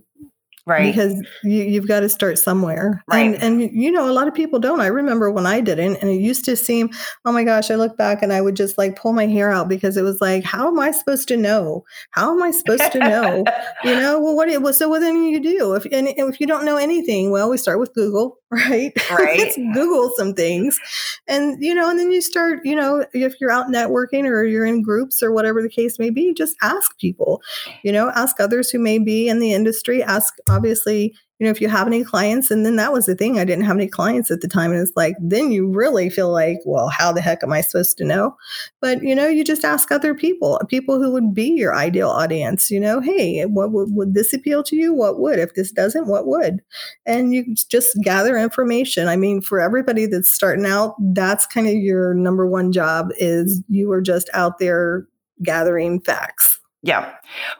right. 0.65 0.93
because 0.93 1.21
you, 1.43 1.75
have 1.75 1.87
got 1.87 2.01
to 2.01 2.09
start 2.09 2.37
somewhere. 2.37 3.03
Right. 3.07 3.35
and, 3.35 3.61
and 3.61 3.61
you 3.73 3.91
know 3.91 4.09
a 4.09 4.13
lot 4.13 4.27
of 4.27 4.33
people 4.33 4.59
don't. 4.59 4.81
I 4.81 4.87
remember 4.87 5.31
when 5.31 5.45
i 5.45 5.61
didn't 5.61 5.97
and 5.97 6.09
it 6.09 6.19
used 6.19 6.45
to 6.45 6.55
seem 6.55 6.89
oh 7.25 7.31
my 7.31 7.43
gosh 7.43 7.71
i 7.71 7.75
look 7.75 7.97
back 7.97 8.21
and 8.21 8.33
i 8.33 8.41
would 8.41 8.55
just 8.55 8.77
like 8.77 8.95
pull 8.95 9.13
my 9.13 9.27
hair 9.27 9.51
out 9.51 9.69
because 9.69 9.97
it 9.97 10.03
was 10.03 10.19
like 10.21 10.43
how 10.43 10.67
am 10.67 10.79
i 10.79 10.91
supposed 10.91 11.27
to 11.29 11.37
know? 11.37 11.83
How 12.11 12.31
am 12.31 12.43
i 12.43 12.51
supposed 12.51 12.91
to 12.91 12.99
know? 12.99 13.43
You 13.83 13.95
know 13.95 14.19
well 14.19 14.35
what 14.35 14.49
it 14.49 14.61
was 14.61 14.77
so 14.77 14.89
what 14.89 14.99
then 14.99 15.23
you 15.23 15.39
do? 15.39 15.73
If 15.73 15.85
and 15.91 16.07
if 16.07 16.39
you 16.39 16.47
don't 16.47 16.65
know 16.65 16.77
anything 16.77 17.31
well 17.31 17.49
we 17.49 17.57
start 17.57 17.79
with 17.79 17.93
google 17.93 18.40
right? 18.51 18.93
Right. 19.11 19.39
Let's 19.39 19.57
google 19.57 20.11
some 20.15 20.33
things. 20.33 20.79
And 21.27 21.61
you 21.61 21.75
know 21.75 21.89
and 21.89 21.99
then 21.99 22.11
you 22.11 22.21
start 22.21 22.59
you 22.63 22.75
know 22.75 23.05
if 23.13 23.35
you're 23.41 23.51
out 23.51 23.67
networking 23.67 24.25
or 24.25 24.43
you're 24.43 24.65
in 24.65 24.81
groups 24.81 25.21
or 25.21 25.31
whatever 25.31 25.61
the 25.61 25.69
case 25.69 25.99
may 25.99 26.09
be 26.09 26.33
just 26.33 26.55
ask 26.61 26.97
people. 26.97 27.41
You 27.83 27.91
know 27.91 28.09
ask 28.15 28.39
others 28.39 28.69
who 28.69 28.79
may 28.79 28.99
be 28.99 29.27
in 29.27 29.39
the 29.39 29.53
industry. 29.53 30.03
Ask 30.03 30.35
obviously 30.49 31.13
you 31.41 31.45
know, 31.45 31.51
if 31.51 31.59
you 31.59 31.69
have 31.69 31.87
any 31.87 32.03
clients, 32.03 32.51
and 32.51 32.67
then 32.67 32.75
that 32.75 32.93
was 32.93 33.07
the 33.07 33.15
thing, 33.15 33.39
I 33.39 33.45
didn't 33.45 33.65
have 33.65 33.75
any 33.75 33.87
clients 33.87 34.29
at 34.29 34.41
the 34.41 34.47
time. 34.47 34.71
And 34.71 34.79
it's 34.79 34.95
like, 34.95 35.15
then 35.19 35.51
you 35.51 35.67
really 35.67 36.07
feel 36.07 36.31
like, 36.31 36.59
well, 36.65 36.89
how 36.89 37.11
the 37.11 37.19
heck 37.19 37.41
am 37.41 37.51
I 37.51 37.61
supposed 37.61 37.97
to 37.97 38.05
know? 38.05 38.37
But, 38.79 39.01
you 39.01 39.15
know, 39.15 39.27
you 39.27 39.43
just 39.43 39.65
ask 39.65 39.91
other 39.91 40.13
people, 40.13 40.61
people 40.69 41.01
who 41.01 41.11
would 41.11 41.33
be 41.33 41.49
your 41.49 41.75
ideal 41.75 42.11
audience, 42.11 42.69
you 42.69 42.79
know, 42.79 42.99
hey, 42.99 43.43
what 43.45 43.71
would, 43.71 43.89
would 43.91 44.13
this 44.13 44.33
appeal 44.33 44.61
to 44.65 44.75
you? 44.75 44.93
What 44.93 45.19
would? 45.19 45.39
If 45.39 45.55
this 45.55 45.71
doesn't, 45.71 46.05
what 46.05 46.27
would? 46.27 46.61
And 47.07 47.33
you 47.33 47.55
just 47.55 47.97
gather 48.03 48.37
information. 48.37 49.07
I 49.07 49.15
mean, 49.15 49.41
for 49.41 49.59
everybody 49.59 50.05
that's 50.05 50.29
starting 50.29 50.67
out, 50.67 50.93
that's 51.15 51.47
kind 51.47 51.65
of 51.65 51.73
your 51.73 52.13
number 52.13 52.45
one 52.45 52.71
job 52.71 53.09
is 53.17 53.63
you 53.67 53.91
are 53.91 54.01
just 54.01 54.29
out 54.33 54.59
there 54.59 55.07
gathering 55.41 56.01
facts. 56.01 56.59
Yeah. 56.83 57.11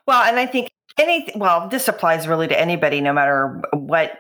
Well, 0.05 0.21
and 0.21 0.39
I 0.39 0.45
think 0.45 0.69
anything 0.97 1.39
well 1.39 1.67
this 1.69 1.87
applies 1.87 2.27
really 2.27 2.47
to 2.47 2.59
anybody 2.59 3.01
no 3.01 3.13
matter 3.13 3.61
what 3.73 4.19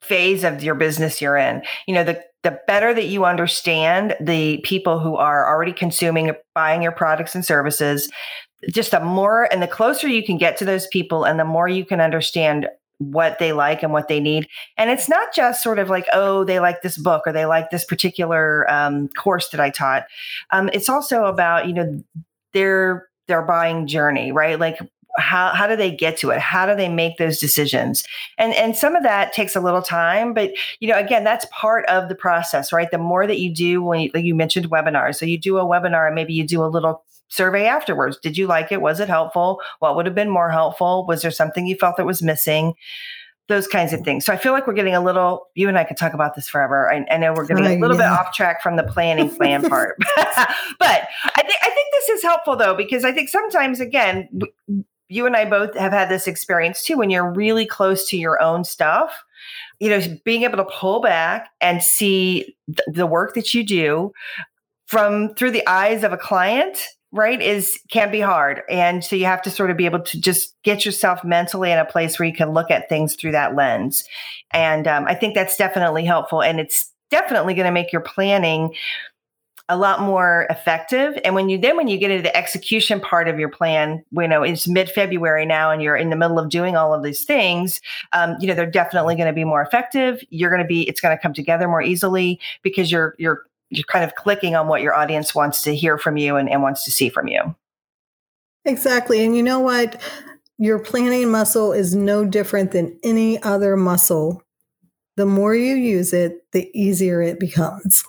phase 0.00 0.44
of 0.44 0.62
your 0.62 0.74
business 0.74 1.20
you're 1.20 1.36
in. 1.36 1.62
You 1.86 1.94
know 1.94 2.04
the 2.04 2.22
the 2.44 2.58
better 2.66 2.94
that 2.94 3.06
you 3.06 3.24
understand 3.24 4.16
the 4.20 4.58
people 4.58 5.00
who 5.00 5.16
are 5.16 5.46
already 5.46 5.72
consuming 5.72 6.32
buying 6.54 6.82
your 6.82 6.92
products 6.92 7.34
and 7.34 7.44
services 7.44 8.08
just 8.70 8.92
the 8.92 9.00
more 9.00 9.52
and 9.52 9.62
the 9.62 9.68
closer 9.68 10.08
you 10.08 10.24
can 10.24 10.38
get 10.38 10.56
to 10.56 10.64
those 10.64 10.86
people 10.88 11.24
and 11.24 11.38
the 11.38 11.44
more 11.44 11.68
you 11.68 11.84
can 11.84 12.00
understand 12.00 12.68
what 12.98 13.38
they 13.38 13.52
like 13.52 13.84
and 13.84 13.92
what 13.92 14.08
they 14.08 14.18
need. 14.18 14.48
And 14.76 14.90
it's 14.90 15.08
not 15.08 15.32
just 15.34 15.62
sort 15.62 15.78
of 15.78 15.88
like 15.88 16.06
oh 16.12 16.44
they 16.44 16.60
like 16.60 16.82
this 16.82 16.96
book 16.96 17.22
or 17.26 17.32
they 17.32 17.46
like 17.46 17.70
this 17.70 17.84
particular 17.84 18.68
um, 18.70 19.08
course 19.08 19.50
that 19.50 19.60
i 19.60 19.70
taught. 19.70 20.04
Um, 20.50 20.70
it's 20.72 20.88
also 20.88 21.24
about 21.24 21.66
you 21.66 21.74
know 21.74 22.02
their 22.54 23.08
their 23.26 23.42
buying 23.42 23.86
journey 23.86 24.32
right? 24.32 24.58
Like 24.58 24.78
how 25.18 25.52
how 25.54 25.66
do 25.66 25.76
they 25.76 25.90
get 25.90 26.16
to 26.18 26.30
it? 26.30 26.38
How 26.38 26.66
do 26.66 26.74
they 26.74 26.88
make 26.88 27.18
those 27.18 27.38
decisions? 27.38 28.04
And 28.38 28.54
and 28.54 28.76
some 28.76 28.96
of 28.96 29.02
that 29.02 29.32
takes 29.32 29.54
a 29.56 29.60
little 29.60 29.82
time 29.82 30.34
but 30.34 30.52
you 30.80 30.88
know 30.88 30.98
again 30.98 31.24
that's 31.24 31.46
part 31.52 31.84
of 31.86 32.08
the 32.08 32.14
process 32.14 32.72
right? 32.72 32.90
The 32.90 32.98
more 32.98 33.26
that 33.26 33.38
you 33.38 33.52
do 33.52 33.82
when 33.82 34.00
you, 34.00 34.10
like 34.14 34.24
you 34.24 34.34
mentioned 34.34 34.70
webinars. 34.70 35.16
So 35.16 35.26
you 35.26 35.38
do 35.38 35.58
a 35.58 35.64
webinar 35.64 36.06
and 36.06 36.14
maybe 36.14 36.32
you 36.32 36.46
do 36.46 36.64
a 36.64 36.66
little 36.66 37.04
survey 37.28 37.66
afterwards. 37.66 38.18
Did 38.18 38.36
you 38.36 38.46
like 38.46 38.72
it? 38.72 38.80
Was 38.80 39.00
it 39.00 39.08
helpful? 39.08 39.60
What 39.78 39.96
would 39.96 40.06
have 40.06 40.14
been 40.14 40.30
more 40.30 40.50
helpful? 40.50 41.06
Was 41.06 41.22
there 41.22 41.30
something 41.30 41.66
you 41.66 41.76
felt 41.76 41.96
that 41.96 42.06
was 42.06 42.22
missing? 42.22 42.74
Those 43.48 43.66
kinds 43.66 43.94
of 43.94 44.02
things. 44.02 44.26
So 44.26 44.32
I 44.32 44.36
feel 44.36 44.52
like 44.52 44.66
we're 44.66 44.74
getting 44.74 44.94
a 44.94 45.02
little, 45.02 45.46
you 45.54 45.68
and 45.68 45.78
I 45.78 45.84
could 45.84 45.96
talk 45.96 46.12
about 46.12 46.34
this 46.34 46.48
forever. 46.48 46.92
I, 46.92 47.06
I 47.10 47.16
know 47.16 47.32
we're 47.32 47.46
getting 47.46 47.64
a 47.64 47.78
little 47.78 47.96
bit 47.96 48.04
off 48.04 48.34
track 48.34 48.62
from 48.62 48.76
the 48.76 48.82
planning 48.82 49.30
plan 49.30 49.62
part, 49.68 49.96
but 50.16 50.28
I 50.80 51.42
think, 51.42 51.58
I 51.62 51.70
think 51.70 51.88
this 51.92 52.08
is 52.10 52.22
helpful 52.22 52.56
though, 52.56 52.74
because 52.74 53.04
I 53.04 53.12
think 53.12 53.30
sometimes 53.30 53.80
again, 53.80 54.28
you 55.08 55.26
and 55.26 55.36
I 55.36 55.44
both 55.44 55.76
have 55.76 55.92
had 55.92 56.08
this 56.08 56.26
experience 56.26 56.82
too 56.82 56.98
when 56.98 57.10
you're 57.10 57.32
really 57.32 57.66
close 57.66 58.08
to 58.08 58.16
your 58.16 58.40
own 58.42 58.64
stuff. 58.64 59.24
You 59.80 59.90
know, 59.90 60.00
being 60.24 60.42
able 60.42 60.56
to 60.58 60.64
pull 60.64 61.00
back 61.00 61.50
and 61.60 61.82
see 61.82 62.56
th- 62.66 62.80
the 62.92 63.06
work 63.06 63.34
that 63.34 63.54
you 63.54 63.64
do 63.64 64.12
from 64.86 65.34
through 65.34 65.52
the 65.52 65.66
eyes 65.68 66.02
of 66.02 66.12
a 66.12 66.16
client 66.16 66.78
right 67.12 67.40
is 67.40 67.78
can 67.90 68.10
be 68.10 68.20
hard 68.20 68.62
and 68.68 69.02
so 69.02 69.16
you 69.16 69.24
have 69.24 69.40
to 69.40 69.50
sort 69.50 69.70
of 69.70 69.78
be 69.78 69.86
able 69.86 70.00
to 70.00 70.20
just 70.20 70.54
get 70.62 70.84
yourself 70.84 71.24
mentally 71.24 71.72
in 71.72 71.78
a 71.78 71.84
place 71.84 72.18
where 72.18 72.28
you 72.28 72.34
can 72.34 72.50
look 72.50 72.70
at 72.70 72.88
things 72.88 73.14
through 73.14 73.32
that 73.32 73.56
lens 73.56 74.04
and 74.50 74.86
um, 74.86 75.06
i 75.06 75.14
think 75.14 75.34
that's 75.34 75.56
definitely 75.56 76.04
helpful 76.04 76.42
and 76.42 76.60
it's 76.60 76.92
definitely 77.10 77.54
going 77.54 77.64
to 77.64 77.72
make 77.72 77.92
your 77.92 78.02
planning 78.02 78.74
a 79.68 79.76
lot 79.76 80.00
more 80.00 80.46
effective. 80.48 81.18
And 81.24 81.34
when 81.34 81.48
you 81.48 81.58
then 81.58 81.76
when 81.76 81.88
you 81.88 81.98
get 81.98 82.10
into 82.10 82.22
the 82.22 82.36
execution 82.36 83.00
part 83.00 83.28
of 83.28 83.38
your 83.38 83.50
plan, 83.50 84.02
you 84.10 84.26
know 84.26 84.42
it's 84.42 84.66
mid 84.66 84.90
February 84.90 85.44
now, 85.44 85.70
and 85.70 85.82
you're 85.82 85.96
in 85.96 86.10
the 86.10 86.16
middle 86.16 86.38
of 86.38 86.48
doing 86.48 86.76
all 86.76 86.94
of 86.94 87.02
these 87.02 87.24
things. 87.24 87.80
Um, 88.12 88.36
you 88.40 88.46
know 88.46 88.54
they're 88.54 88.70
definitely 88.70 89.14
going 89.14 89.26
to 89.26 89.32
be 89.32 89.44
more 89.44 89.60
effective. 89.60 90.22
You're 90.30 90.50
going 90.50 90.62
to 90.62 90.68
be 90.68 90.88
it's 90.88 91.00
going 91.00 91.16
to 91.16 91.20
come 91.20 91.34
together 91.34 91.68
more 91.68 91.82
easily 91.82 92.40
because 92.62 92.90
you're 92.90 93.14
you're 93.18 93.44
you're 93.70 93.84
kind 93.84 94.04
of 94.04 94.14
clicking 94.14 94.56
on 94.56 94.68
what 94.68 94.80
your 94.80 94.94
audience 94.94 95.34
wants 95.34 95.62
to 95.62 95.74
hear 95.74 95.98
from 95.98 96.16
you 96.16 96.36
and, 96.36 96.48
and 96.48 96.62
wants 96.62 96.84
to 96.84 96.90
see 96.90 97.10
from 97.10 97.28
you. 97.28 97.54
Exactly, 98.64 99.24
and 99.24 99.36
you 99.36 99.42
know 99.42 99.60
what. 99.60 100.00
Your 100.60 100.80
planning 100.80 101.30
muscle 101.30 101.72
is 101.72 101.94
no 101.94 102.24
different 102.24 102.72
than 102.72 102.98
any 103.04 103.40
other 103.44 103.76
muscle. 103.76 104.42
The 105.16 105.24
more 105.24 105.54
you 105.54 105.76
use 105.76 106.12
it, 106.12 106.50
the 106.50 106.68
easier 106.74 107.22
it 107.22 107.38
becomes. 107.38 108.02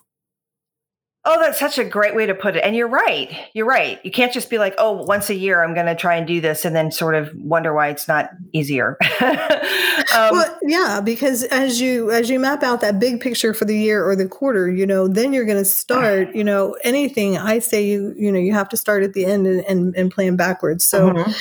Oh, 1.32 1.40
that's 1.40 1.60
such 1.60 1.78
a 1.78 1.84
great 1.84 2.16
way 2.16 2.26
to 2.26 2.34
put 2.34 2.56
it. 2.56 2.64
And 2.64 2.76
you're 2.76 2.88
right. 2.88 3.32
You're 3.54 3.68
right. 3.68 4.04
You 4.04 4.10
can't 4.10 4.34
just 4.34 4.50
be 4.50 4.58
like, 4.58 4.74
oh, 4.80 5.04
once 5.04 5.30
a 5.30 5.36
year 5.36 5.64
I'm 5.64 5.76
going 5.76 5.86
to 5.86 5.94
try 5.94 6.16
and 6.16 6.26
do 6.26 6.42
this 6.42 6.66
and 6.66 6.76
then 6.76 6.92
sort 6.92 7.14
of 7.14 7.32
wonder 7.36 7.72
why 7.72 7.90
it's 7.90 8.08
not 8.08 8.32
easier. 8.52 8.98
um, 9.22 10.32
well, 10.32 10.58
yeah, 10.64 11.02
because 11.02 11.44
as 11.44 11.80
you 11.80 12.10
as 12.10 12.32
you 12.32 12.40
map 12.40 12.64
out 12.64 12.82
that 12.82 13.00
big 13.00 13.20
picture 13.20 13.54
for 13.54 13.66
the 13.66 13.78
year 13.78 14.04
or 14.04 14.16
the 14.16 14.28
quarter, 14.28 14.72
you 14.72 14.88
know, 14.88 15.08
then 15.08 15.32
you're 15.32 15.46
going 15.46 15.60
to 15.60 15.66
start, 15.66 16.30
you 16.36 16.44
know, 16.44 16.76
anything 16.84 17.38
I 17.38 17.60
say 17.60 17.86
you, 17.86 18.16
you 18.18 18.32
know, 18.32 18.40
you 18.40 18.54
have 18.54 18.70
to 18.70 18.78
start 18.78 19.04
at 19.04 19.14
the 19.14 19.26
end 19.26 19.46
and, 19.46 19.64
and, 19.66 19.96
and 19.96 20.10
plan 20.10 20.36
backwards. 20.36 20.84
So 20.84 21.12
mm-hmm. 21.12 21.32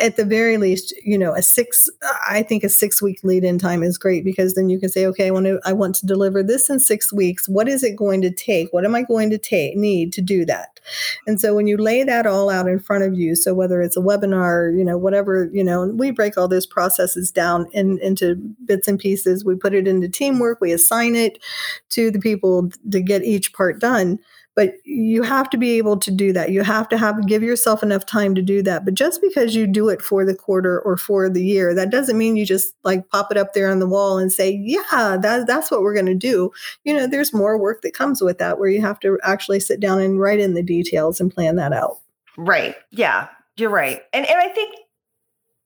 at 0.00 0.16
the 0.16 0.24
very 0.24 0.56
least, 0.56 0.94
you 1.04 1.18
know, 1.18 1.34
a 1.34 1.42
six, 1.42 1.90
I 2.26 2.42
think 2.44 2.64
a 2.64 2.70
six 2.70 3.02
week 3.02 3.20
lead 3.22 3.44
in 3.44 3.58
time 3.58 3.82
is 3.82 3.98
great 3.98 4.24
because 4.24 4.54
then 4.54 4.70
you 4.70 4.80
can 4.80 4.88
say, 4.88 5.04
okay, 5.04 5.26
I 5.26 5.30
want 5.32 5.44
to, 5.44 5.60
I 5.66 5.74
want 5.74 5.96
to 5.96 6.06
deliver 6.06 6.42
this 6.42 6.70
in 6.70 6.80
six 6.80 7.12
weeks. 7.12 7.46
What 7.46 7.68
is 7.68 7.82
it 7.82 7.94
going 7.94 8.22
to 8.22 8.30
take? 8.30 8.72
What 8.72 8.86
am 8.86 8.94
I 8.94 9.02
going 9.02 9.28
to 9.28 9.33
take 9.38 9.76
need 9.76 10.12
to 10.14 10.20
do 10.20 10.44
that. 10.44 10.80
And 11.26 11.40
so 11.40 11.54
when 11.54 11.66
you 11.66 11.76
lay 11.76 12.02
that 12.02 12.26
all 12.26 12.50
out 12.50 12.68
in 12.68 12.78
front 12.78 13.04
of 13.04 13.14
you 13.14 13.34
so 13.34 13.54
whether 13.54 13.80
it's 13.80 13.96
a 13.96 14.00
webinar 14.00 14.76
you 14.76 14.84
know 14.84 14.98
whatever 14.98 15.48
you 15.52 15.64
know 15.64 15.86
we 15.86 16.10
break 16.10 16.36
all 16.36 16.48
those 16.48 16.66
processes 16.66 17.30
down 17.30 17.66
in, 17.72 17.98
into 18.00 18.36
bits 18.66 18.88
and 18.88 18.98
pieces. 18.98 19.44
We 19.44 19.56
put 19.56 19.74
it 19.74 19.88
into 19.88 20.08
teamwork. 20.08 20.60
We 20.60 20.72
assign 20.72 21.14
it 21.14 21.42
to 21.90 22.10
the 22.10 22.18
people 22.18 22.70
to 22.90 23.00
get 23.00 23.22
each 23.22 23.52
part 23.52 23.80
done 23.80 24.18
but 24.56 24.74
you 24.84 25.22
have 25.22 25.50
to 25.50 25.56
be 25.56 25.72
able 25.72 25.96
to 25.98 26.10
do 26.10 26.32
that. 26.32 26.50
You 26.50 26.62
have 26.62 26.88
to 26.90 26.98
have 26.98 27.26
give 27.26 27.42
yourself 27.42 27.82
enough 27.82 28.06
time 28.06 28.34
to 28.34 28.42
do 28.42 28.62
that. 28.62 28.84
But 28.84 28.94
just 28.94 29.20
because 29.20 29.54
you 29.54 29.66
do 29.66 29.88
it 29.88 30.00
for 30.00 30.24
the 30.24 30.34
quarter 30.34 30.80
or 30.80 30.96
for 30.96 31.28
the 31.28 31.44
year 31.44 31.74
that 31.74 31.90
doesn't 31.90 32.18
mean 32.18 32.36
you 32.36 32.46
just 32.46 32.74
like 32.84 33.08
pop 33.08 33.30
it 33.30 33.36
up 33.36 33.52
there 33.52 33.70
on 33.70 33.78
the 33.78 33.86
wall 33.86 34.18
and 34.18 34.32
say 34.32 34.50
yeah 34.62 35.16
that, 35.20 35.46
that's 35.46 35.70
what 35.70 35.82
we're 35.82 35.94
going 35.94 36.06
to 36.06 36.14
do. 36.14 36.52
You 36.84 36.94
know 36.94 37.06
there's 37.06 37.32
more 37.32 37.58
work 37.58 37.82
that 37.82 37.94
comes 37.94 38.20
with 38.20 38.38
that 38.38 38.58
where 38.58 38.68
you 38.68 38.80
have 38.80 39.00
to 39.00 39.18
actually 39.22 39.60
sit 39.60 39.80
down 39.80 40.00
and 40.00 40.20
write 40.20 40.40
in 40.40 40.54
the 40.54 40.62
details 40.62 41.20
and 41.20 41.32
plan 41.32 41.56
that 41.56 41.72
out. 41.72 41.98
Right. 42.36 42.76
Yeah 42.90 43.28
you're 43.56 43.70
right. 43.70 44.02
And 44.12 44.26
and 44.26 44.40
i 44.40 44.48
think 44.48 44.76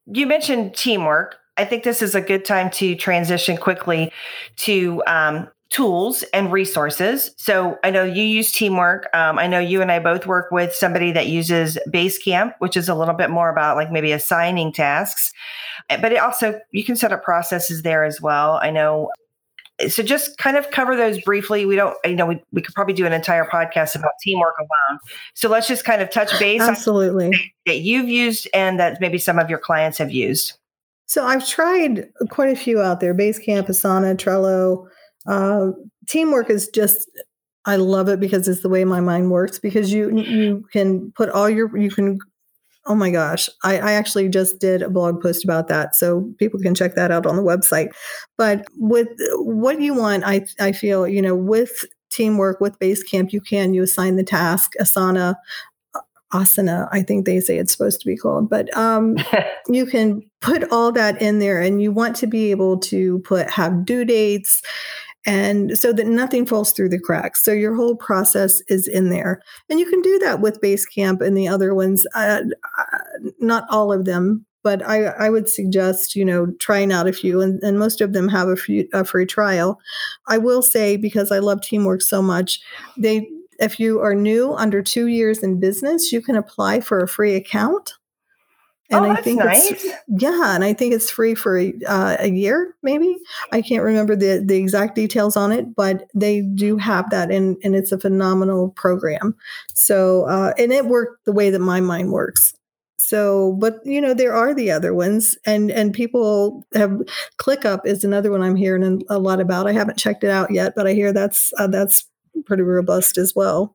you 0.07 0.27
mentioned 0.27 0.75
teamwork. 0.75 1.37
I 1.57 1.65
think 1.65 1.83
this 1.83 2.03
is 2.03 2.15
a 2.15 2.21
good 2.21 2.45
time 2.45 2.71
to 2.73 2.95
transition 2.95 3.57
quickly 3.57 4.13
to 4.59 5.03
um, 5.07 5.49
tools 5.71 6.23
and 6.33 6.51
resources. 6.51 7.31
So 7.37 7.79
I 7.85 7.91
know 7.91 8.05
you 8.05 8.23
use 8.23 8.53
teamwork. 8.53 9.09
Um, 9.15 9.39
I 9.39 9.47
know 9.47 9.59
you 9.59 9.83
and 9.83 9.93
I 9.93 9.99
both 9.99 10.27
work 10.27 10.51
with 10.51 10.75
somebody 10.75 11.13
that 11.13 11.27
uses 11.27 11.79
Basecamp, 11.89 12.55
which 12.59 12.77
is 12.77 12.89
a 12.89 12.95
little 12.95 13.15
bit 13.15 13.31
more 13.31 13.51
about 13.51 13.77
like 13.77 13.93
maybe 13.93 14.13
assigning 14.13 14.73
tasks. 14.73 15.33
Eh, 15.91 15.99
but 16.01 16.13
it 16.13 16.19
also 16.19 16.59
you 16.73 16.85
can 16.85 16.97
set 16.97 17.13
up 17.13 17.23
processes 17.23 17.83
there 17.83 18.05
as 18.05 18.21
well. 18.21 18.59
I 18.63 18.71
know. 18.71 19.11
So 19.89 20.03
just 20.03 20.39
kind 20.39 20.57
of 20.57 20.71
cover 20.71 20.97
those 20.97 21.21
briefly. 21.21 21.65
We 21.65 21.77
don't, 21.77 21.97
you 22.05 22.17
know, 22.17 22.27
we, 22.27 22.43
we 22.51 22.63
could 22.63 22.75
probably 22.75 22.95
do 22.95 23.07
an 23.07 23.13
entire 23.13 23.45
podcast 23.45 23.95
about 23.95 24.11
teamwork 24.23 24.55
alone. 24.59 24.99
So 25.35 25.49
let's 25.49 25.69
just 25.69 25.85
kind 25.85 26.03
of 26.03 26.11
touch 26.11 26.37
base 26.41 26.63
absolutely 26.63 27.55
that 27.67 27.81
you've 27.81 28.09
used 28.09 28.49
and 28.53 28.81
that 28.81 29.01
maybe 29.01 29.19
some 29.19 29.39
of 29.39 29.49
your 29.49 29.61
clients 29.61 29.99
have 29.99 30.11
used. 30.11 30.55
So 31.07 31.25
I've 31.25 31.47
tried 31.47 32.09
quite 32.31 32.53
a 32.53 32.57
few 32.57 32.81
out 32.83 33.01
there: 33.01 33.15
Basecamp, 33.15 33.69
Asana, 33.69 34.17
Trello. 34.17 34.89
Uh, 35.29 35.73
teamwork 36.09 36.51
is 36.51 36.69
just 36.69 37.09
I 37.65 37.77
love 37.77 38.09
it 38.09 38.19
because 38.19 38.49
it's 38.49 38.63
the 38.63 38.69
way 38.69 38.85
my 38.85 39.01
mind 39.01 39.31
works. 39.31 39.59
Because 39.59 39.93
you 39.93 40.17
you 40.19 40.65
can 40.73 41.13
put 41.17 41.29
all 41.31 41.49
your 41.49 41.77
you 41.77 41.91
can. 41.91 42.19
Oh 42.87 42.95
my 42.95 43.11
gosh, 43.11 43.51
I, 43.63 43.79
I 43.79 43.93
actually 43.93 44.31
just 44.31 44.61
did 44.61 44.81
a 44.81 44.89
blog 44.89 45.21
post 45.21 45.45
about 45.45 45.69
that, 45.69 45.95
so 45.95 46.33
people 46.39 46.59
can 46.59 46.75
check 46.75 46.95
that 46.95 47.11
out 47.11 47.27
on 47.27 47.37
the 47.37 47.43
website. 47.43 47.91
But 48.39 48.65
with 48.79 49.09
what 49.35 49.81
you 49.83 49.93
want, 49.93 50.25
I 50.25 50.47
I 50.59 50.73
feel 50.73 51.07
you 51.07 51.21
know 51.21 51.37
with 51.37 51.85
teamwork 52.11 52.61
with 52.61 52.79
Basecamp, 52.79 53.33
you 53.33 53.43
can 53.43 53.75
you 53.75 53.83
assign 53.83 54.17
the 54.17 54.25
task. 54.25 54.73
Asana, 54.81 55.35
asana 56.33 56.89
i 56.93 57.03
think 57.03 57.25
they 57.25 57.41
say 57.41 57.57
it's 57.57 57.73
supposed 57.73 58.01
to 58.01 58.07
be 58.07 58.17
called 58.17 58.51
but 58.51 58.75
um, 58.77 59.17
you 59.69 59.87
can 59.87 60.23
put 60.41 60.71
all 60.71 60.93
that 60.93 61.21
in 61.23 61.39
there 61.39 61.61
and 61.61 61.81
you 61.81 61.91
want 61.91 62.15
to 62.15 62.27
be 62.27 62.51
able 62.51 62.79
to 62.79 63.19
put 63.21 63.49
have 63.49 63.85
due 63.85 64.05
dates 64.05 64.63
and 65.27 65.77
so 65.77 65.93
that 65.93 66.07
nothing 66.07 66.47
falls 66.47 66.73
through 66.73 66.89
the 66.89 66.99
cracks. 66.99 67.45
So 67.45 67.53
your 67.53 67.75
whole 67.75 67.97
process 67.97 68.63
is 68.69 68.87
in 68.87 69.11
there, 69.11 69.41
and 69.69 69.79
you 69.79 69.89
can 69.89 70.01
do 70.03 70.19
that 70.21 70.41
with 70.41 70.61
Basecamp 70.61 71.21
and 71.21 71.37
the 71.37 71.49
other 71.49 71.75
ones. 71.75 72.07
Uh, 72.15 72.43
uh, 72.79 72.99
not 73.39 73.65
all 73.71 73.93
of 73.93 74.05
them, 74.05 74.47
but 74.63 74.87
I, 74.87 75.05
I 75.05 75.31
would 75.31 75.49
suggest 75.49 76.15
you 76.15 76.25
know 76.25 76.53
trying 76.59 76.93
out 76.93 77.09
a 77.09 77.13
few, 77.13 77.41
and, 77.41 77.63
and 77.63 77.79
most 77.79 78.01
of 78.01 78.13
them 78.13 78.29
have 78.29 78.49
a, 78.49 78.57
few, 78.57 78.89
a 78.93 79.05
free 79.05 79.27
trial. 79.27 79.79
I 80.27 80.39
will 80.39 80.63
say 80.63 80.97
because 80.97 81.33
I 81.33 81.39
love 81.39 81.61
teamwork 81.63 82.03
so 82.03 82.23
much, 82.23 82.61
they 82.97 83.29
if 83.59 83.81
you 83.81 84.01
are 84.01 84.15
new 84.15 84.55
under 84.55 84.83
two 84.83 85.09
years 85.09 85.43
in 85.43 85.59
business, 85.61 86.13
you 86.13 86.23
can 86.23 86.37
apply 86.37 86.81
for 86.81 87.01
a 87.01 87.09
free 87.09 87.35
account 87.35 87.95
and 88.91 89.05
oh, 89.05 89.11
I 89.11 89.21
think 89.21 89.41
nice. 89.41 89.71
it's 89.71 89.85
yeah, 90.09 90.55
and 90.55 90.65
I 90.65 90.73
think 90.73 90.95
it's 90.95 91.11
free 91.11 91.35
for 91.35 91.59
uh, 91.87 92.17
a 92.19 92.31
year, 92.31 92.75
maybe. 92.83 93.19
I 93.53 93.61
can't 93.61 93.83
remember 93.83 94.17
the 94.17 94.43
the 94.45 94.57
exact 94.57 94.95
details 94.95 95.37
on 95.37 95.53
it, 95.53 95.75
but 95.75 96.09
they 96.15 96.41
do 96.41 96.79
have 96.79 97.11
that, 97.11 97.31
and 97.31 97.59
and 97.63 97.77
it's 97.77 97.93
a 97.93 97.99
phenomenal 97.99 98.71
program. 98.71 99.37
So, 99.75 100.25
uh, 100.25 100.55
and 100.57 100.73
it 100.73 100.87
worked 100.87 101.27
the 101.27 101.33
way 101.33 101.51
that 101.51 101.59
my 101.59 101.81
mind 101.81 102.13
works. 102.13 102.55
So, 102.97 103.57
but 103.61 103.79
you 103.85 104.01
know, 104.01 104.15
there 104.15 104.33
are 104.33 104.55
the 104.55 104.71
other 104.71 104.95
ones, 104.95 105.37
and 105.45 105.71
and 105.71 105.93
people 105.93 106.65
have 106.75 106.99
ClickUp 107.39 107.81
is 107.85 108.05
another 108.05 108.31
one 108.31 108.43
I'm 108.43 108.57
hearing 108.57 109.03
a 109.11 109.19
lot 109.19 109.41
about. 109.41 109.67
I 109.67 109.73
haven't 109.73 109.99
checked 109.99 110.25
it 110.25 110.31
out 110.31 110.51
yet, 110.51 110.73
but 110.75 110.87
I 110.87 110.95
hear 110.95 111.13
that's 111.13 111.53
uh, 111.59 111.67
that's 111.67 112.07
pretty 112.47 112.63
robust 112.63 113.19
as 113.19 113.35
well. 113.37 113.75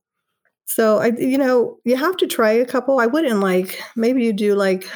So 0.65 0.99
I, 0.99 1.07
you 1.17 1.37
know, 1.37 1.77
you 1.83 1.95
have 1.95 2.17
to 2.17 2.27
try 2.27 2.51
a 2.51 2.65
couple. 2.65 2.99
I 2.99 3.05
wouldn't 3.05 3.39
like 3.39 3.79
maybe 3.95 4.23
you 4.23 4.33
do 4.33 4.55
like 4.55 4.89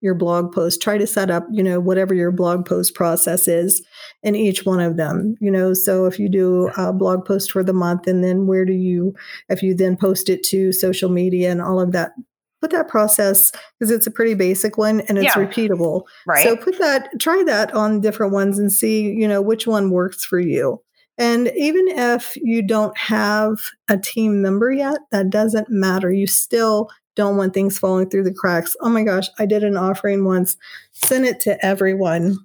your 0.00 0.14
blog 0.14 0.52
post. 0.52 0.82
Try 0.82 0.98
to 0.98 1.06
set 1.06 1.30
up, 1.30 1.46
you 1.50 1.62
know, 1.62 1.78
whatever 1.78 2.12
your 2.12 2.32
blog 2.32 2.66
post 2.66 2.94
process 2.94 3.46
is 3.46 3.82
in 4.22 4.34
each 4.34 4.66
one 4.66 4.80
of 4.80 4.96
them. 4.96 5.36
You 5.40 5.50
know, 5.50 5.74
so 5.74 6.06
if 6.06 6.18
you 6.18 6.28
do 6.28 6.70
a 6.76 6.92
blog 6.92 7.24
post 7.24 7.52
for 7.52 7.62
the 7.62 7.72
month, 7.72 8.06
and 8.06 8.22
then 8.22 8.46
where 8.46 8.64
do 8.64 8.72
you, 8.72 9.14
if 9.48 9.62
you 9.62 9.74
then 9.74 9.96
post 9.96 10.28
it 10.28 10.42
to 10.44 10.72
social 10.72 11.08
media 11.08 11.50
and 11.50 11.62
all 11.62 11.80
of 11.80 11.92
that, 11.92 12.12
put 12.60 12.70
that 12.70 12.88
process 12.88 13.52
because 13.78 13.90
it's 13.90 14.06
a 14.06 14.10
pretty 14.10 14.34
basic 14.34 14.78
one 14.78 15.00
and 15.02 15.18
it's 15.18 15.36
yeah. 15.36 15.44
repeatable. 15.44 16.02
Right. 16.26 16.44
So 16.44 16.56
put 16.56 16.78
that, 16.78 17.08
try 17.20 17.42
that 17.46 17.72
on 17.74 18.00
different 18.00 18.32
ones 18.32 18.58
and 18.58 18.72
see, 18.72 19.02
you 19.02 19.26
know, 19.26 19.42
which 19.42 19.66
one 19.66 19.90
works 19.90 20.24
for 20.24 20.38
you. 20.38 20.80
And 21.22 21.52
even 21.54 21.86
if 21.86 22.36
you 22.36 22.66
don't 22.66 22.98
have 22.98 23.60
a 23.88 23.96
team 23.96 24.42
member 24.42 24.72
yet, 24.72 24.98
that 25.12 25.30
doesn't 25.30 25.70
matter. 25.70 26.10
You 26.10 26.26
still 26.26 26.90
don't 27.14 27.36
want 27.36 27.54
things 27.54 27.78
falling 27.78 28.10
through 28.10 28.24
the 28.24 28.34
cracks. 28.34 28.74
Oh 28.80 28.88
my 28.88 29.04
gosh, 29.04 29.28
I 29.38 29.46
did 29.46 29.62
an 29.62 29.76
offering 29.76 30.24
once, 30.24 30.56
sent 30.90 31.24
it 31.24 31.38
to 31.40 31.64
everyone 31.64 32.38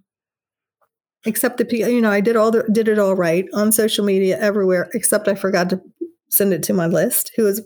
except 1.26 1.58
the 1.58 1.66
people, 1.66 1.90
you 1.90 2.02
know, 2.02 2.12
I 2.12 2.22
did 2.22 2.36
all 2.36 2.52
the, 2.52 2.64
did 2.72 2.88
it 2.88 3.00
all 3.00 3.16
right 3.16 3.46
on 3.54 3.72
social 3.72 4.06
media 4.06 4.40
everywhere, 4.40 4.90
except 4.94 5.28
I 5.28 5.34
forgot 5.34 5.72
to 5.72 5.82
send 6.30 6.54
it 6.54 6.64
to 6.64 6.74
my 6.74 6.88
list, 6.88 7.32
who 7.36 7.48
is 7.48 7.62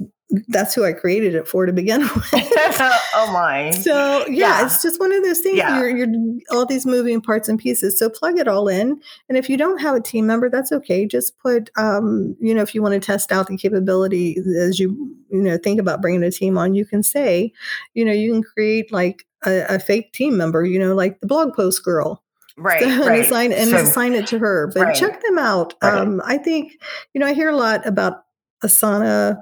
that's 0.48 0.74
who 0.74 0.86
I 0.86 0.94
created 0.94 1.36
it 1.36 1.48
for 1.48 1.66
to 1.66 1.74
begin 1.74 2.02
with. 2.16 2.30
oh 2.34 3.30
my! 3.34 3.72
So 3.72 4.26
yeah, 4.28 4.60
yeah, 4.60 4.66
it's 4.66 4.82
just 4.82 5.00
one 5.00 5.12
of 5.12 5.24
those 5.24 5.40
things. 5.40 5.58
Yeah. 5.58 5.80
You're, 5.80 5.98
you're 5.98 6.40
all 6.52 6.66
these 6.66 6.86
moving 6.86 7.22
parts 7.22 7.50
and 7.50 7.60
pieces. 7.60 8.00
So 8.00 8.10
plug 8.10 8.40
it 8.40 8.48
all 8.48 8.68
in, 8.68 9.02
and 9.30 9.38
if 9.38 9.50
you 9.50 9.58
don't 9.58 9.80
have 9.80 9.96
a 9.96 10.02
team 10.02 10.28
member, 10.28 10.50
that's 10.50 10.72
okay. 10.72 11.06
Just 11.06 11.38
put, 11.40 11.70
um, 11.78 12.36
you 12.40 12.54
know, 12.54 12.62
if 12.62 12.74
you 12.74 12.82
want 12.82 12.94
to 12.94 13.00
test 13.00 13.32
out 13.32 13.48
the 13.48 13.58
capability 13.58 14.38
as 14.58 14.80
you, 14.80 15.16
you 15.30 15.42
know, 15.42 15.58
think 15.58 15.80
about 15.80 16.02
bringing 16.02 16.24
a 16.24 16.32
team 16.32 16.58
on, 16.58 16.76
you 16.76 16.86
can 16.86 17.04
say, 17.04 17.52
you 17.94 18.06
know, 18.06 18.14
you 18.14 18.32
can 18.32 18.44
create 18.44 18.92
like 18.92 19.26
a, 19.46 19.76
a 19.76 19.80
fake 19.80 20.14
team 20.14 20.38
member. 20.38 20.64
You 20.64 20.80
know, 20.80 20.96
like 20.96 21.20
the 21.20 21.28
blog 21.28 21.54
post 21.54 21.84
girl 21.84 22.24
right, 22.58 22.82
and 22.84 23.02
right. 23.02 23.22
assign 23.22 23.52
and 23.52 23.70
so, 23.70 23.78
assign 23.78 24.14
it 24.14 24.28
to 24.28 24.40
her 24.40 24.72
but 24.74 24.82
right. 24.82 24.96
check 24.96 25.22
them 25.22 25.38
out 25.38 25.74
right. 25.82 26.00
um, 26.00 26.22
i 26.26 26.38
think 26.38 26.74
you 27.14 27.20
know 27.20 27.26
i 27.26 27.34
hear 27.34 27.50
a 27.50 27.56
lot 27.56 27.86
about 27.88 28.26
asana 28.64 29.42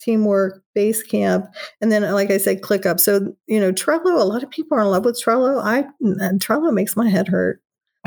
teamwork, 0.00 0.62
Basecamp, 0.76 1.48
and 1.80 1.92
then, 1.92 2.02
like 2.12 2.30
I 2.30 2.38
said, 2.38 2.62
ClickUp. 2.62 2.98
So, 3.00 3.34
you 3.46 3.60
know, 3.60 3.72
Trello, 3.72 4.20
a 4.20 4.24
lot 4.24 4.42
of 4.42 4.50
people 4.50 4.76
are 4.78 4.80
in 4.80 4.88
love 4.88 5.04
with 5.04 5.22
Trello. 5.22 5.62
I 5.62 5.84
Trello 6.38 6.72
makes 6.72 6.96
my 6.96 7.08
head 7.08 7.28
hurt. 7.28 7.62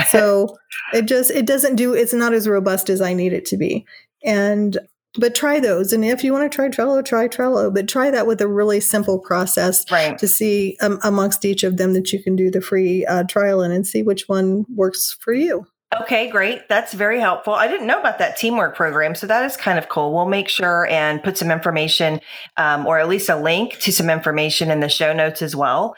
So 0.09 0.57
it 0.93 1.05
just 1.05 1.31
it 1.31 1.45
doesn't 1.45 1.75
do 1.75 1.93
it's 1.93 2.13
not 2.13 2.33
as 2.33 2.47
robust 2.47 2.89
as 2.89 3.01
I 3.01 3.13
need 3.13 3.33
it 3.33 3.45
to 3.47 3.57
be. 3.57 3.85
And 4.23 4.77
but 5.19 5.35
try 5.35 5.59
those. 5.59 5.93
And 5.93 6.03
if 6.03 6.23
you 6.23 6.33
want 6.33 6.51
to 6.51 6.55
try 6.55 6.69
Trello, 6.69 7.05
try 7.05 7.27
Trello, 7.27 7.71
but 7.71 7.87
try 7.87 8.09
that 8.09 8.25
with 8.25 8.41
a 8.41 8.47
really 8.47 8.79
simple 8.79 9.19
process 9.19 9.89
right. 9.91 10.17
to 10.17 10.27
see 10.27 10.75
um, 10.81 10.99
amongst 11.03 11.45
each 11.45 11.63
of 11.63 11.77
them 11.77 11.93
that 11.93 12.11
you 12.11 12.21
can 12.21 12.35
do 12.35 12.49
the 12.49 12.61
free 12.61 13.05
uh, 13.05 13.23
trial 13.23 13.61
in 13.61 13.71
and 13.71 13.85
see 13.85 14.01
which 14.01 14.27
one 14.27 14.65
works 14.75 15.15
for 15.19 15.33
you. 15.33 15.67
Okay, 16.01 16.29
great. 16.29 16.67
That's 16.69 16.93
very 16.93 17.19
helpful. 17.19 17.53
I 17.53 17.67
didn't 17.67 17.87
know 17.87 17.99
about 17.99 18.19
that 18.19 18.37
teamwork 18.37 18.75
program, 18.75 19.15
so 19.15 19.27
that 19.27 19.45
is 19.45 19.57
kind 19.57 19.77
of 19.77 19.89
cool. 19.89 20.13
We'll 20.13 20.25
make 20.25 20.49
sure 20.49 20.87
and 20.87 21.21
put 21.21 21.37
some 21.37 21.51
information, 21.51 22.19
um, 22.57 22.85
or 22.85 22.99
at 22.99 23.07
least 23.07 23.29
a 23.29 23.35
link 23.35 23.79
to 23.79 23.91
some 23.91 24.09
information 24.09 24.71
in 24.71 24.79
the 24.79 24.89
show 24.89 25.13
notes 25.13 25.41
as 25.41 25.55
well. 25.55 25.95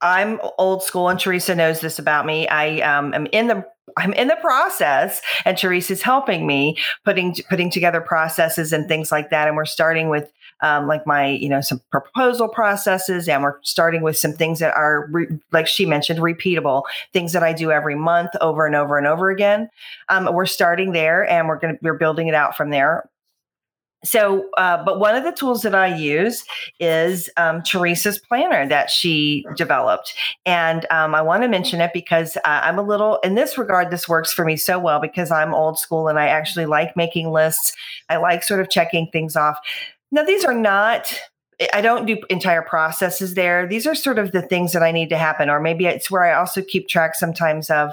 I'm 0.00 0.40
old 0.58 0.82
school, 0.82 1.08
and 1.08 1.18
Teresa 1.18 1.54
knows 1.54 1.80
this 1.80 1.98
about 1.98 2.26
me. 2.26 2.48
I 2.48 2.80
um, 2.80 3.14
am 3.14 3.26
in 3.32 3.46
the 3.46 3.66
I'm 3.96 4.12
in 4.14 4.28
the 4.28 4.36
process, 4.36 5.22
and 5.44 5.56
Teresa's 5.56 6.02
helping 6.02 6.46
me 6.46 6.76
putting 7.04 7.34
putting 7.48 7.70
together 7.70 8.00
processes 8.00 8.72
and 8.72 8.88
things 8.88 9.12
like 9.12 9.30
that. 9.30 9.48
And 9.48 9.56
we're 9.56 9.64
starting 9.64 10.08
with 10.08 10.30
um, 10.62 10.86
like 10.86 11.06
my 11.06 11.28
you 11.28 11.48
know 11.48 11.60
some 11.60 11.80
proposal 11.90 12.48
processes, 12.48 13.28
and 13.28 13.42
we're 13.42 13.58
starting 13.62 14.02
with 14.02 14.16
some 14.16 14.32
things 14.32 14.58
that 14.58 14.74
are 14.74 15.08
re- 15.10 15.28
like 15.52 15.66
she 15.66 15.86
mentioned 15.86 16.18
repeatable 16.20 16.82
things 17.12 17.32
that 17.32 17.42
I 17.42 17.52
do 17.52 17.70
every 17.70 17.94
month 17.94 18.30
over 18.40 18.66
and 18.66 18.74
over 18.74 18.98
and 18.98 19.06
over 19.06 19.30
again. 19.30 19.68
Um, 20.08 20.28
we're 20.32 20.46
starting 20.46 20.92
there, 20.92 21.28
and 21.28 21.48
we're 21.48 21.58
gonna 21.58 21.78
we're 21.82 21.98
building 21.98 22.28
it 22.28 22.34
out 22.34 22.56
from 22.56 22.70
there 22.70 23.08
so, 24.06 24.48
uh, 24.56 24.82
but 24.84 25.00
one 25.00 25.16
of 25.16 25.24
the 25.24 25.32
tools 25.32 25.62
that 25.62 25.74
I 25.74 25.94
use 25.94 26.44
is 26.78 27.28
um, 27.36 27.62
Teresa's 27.62 28.18
planner 28.18 28.68
that 28.68 28.90
she 28.90 29.44
developed. 29.56 30.14
And 30.44 30.86
um, 30.90 31.14
I 31.14 31.22
want 31.22 31.42
to 31.42 31.48
mention 31.48 31.80
it 31.80 31.90
because 31.92 32.36
uh, 32.38 32.40
I'm 32.62 32.78
a 32.78 32.82
little, 32.82 33.18
in 33.24 33.34
this 33.34 33.58
regard, 33.58 33.90
this 33.90 34.08
works 34.08 34.32
for 34.32 34.44
me 34.44 34.56
so 34.56 34.78
well 34.78 35.00
because 35.00 35.30
I'm 35.30 35.54
old 35.54 35.78
school 35.78 36.08
and 36.08 36.18
I 36.18 36.28
actually 36.28 36.66
like 36.66 36.96
making 36.96 37.30
lists. 37.30 37.74
I 38.08 38.16
like 38.16 38.44
sort 38.44 38.60
of 38.60 38.70
checking 38.70 39.08
things 39.10 39.34
off. 39.34 39.58
Now, 40.16 40.24
these 40.24 40.46
are 40.46 40.54
not 40.54 41.12
I 41.72 41.80
don't 41.80 42.06
do 42.06 42.18
entire 42.28 42.62
processes 42.62 43.34
there. 43.34 43.66
These 43.66 43.86
are 43.86 43.94
sort 43.94 44.18
of 44.18 44.32
the 44.32 44.42
things 44.42 44.72
that 44.72 44.82
I 44.82 44.92
need 44.92 45.08
to 45.10 45.16
happen, 45.16 45.48
or 45.48 45.60
maybe 45.60 45.86
it's 45.86 46.10
where 46.10 46.22
I 46.22 46.38
also 46.38 46.62
keep 46.62 46.88
track 46.88 47.14
sometimes 47.14 47.70
of 47.70 47.92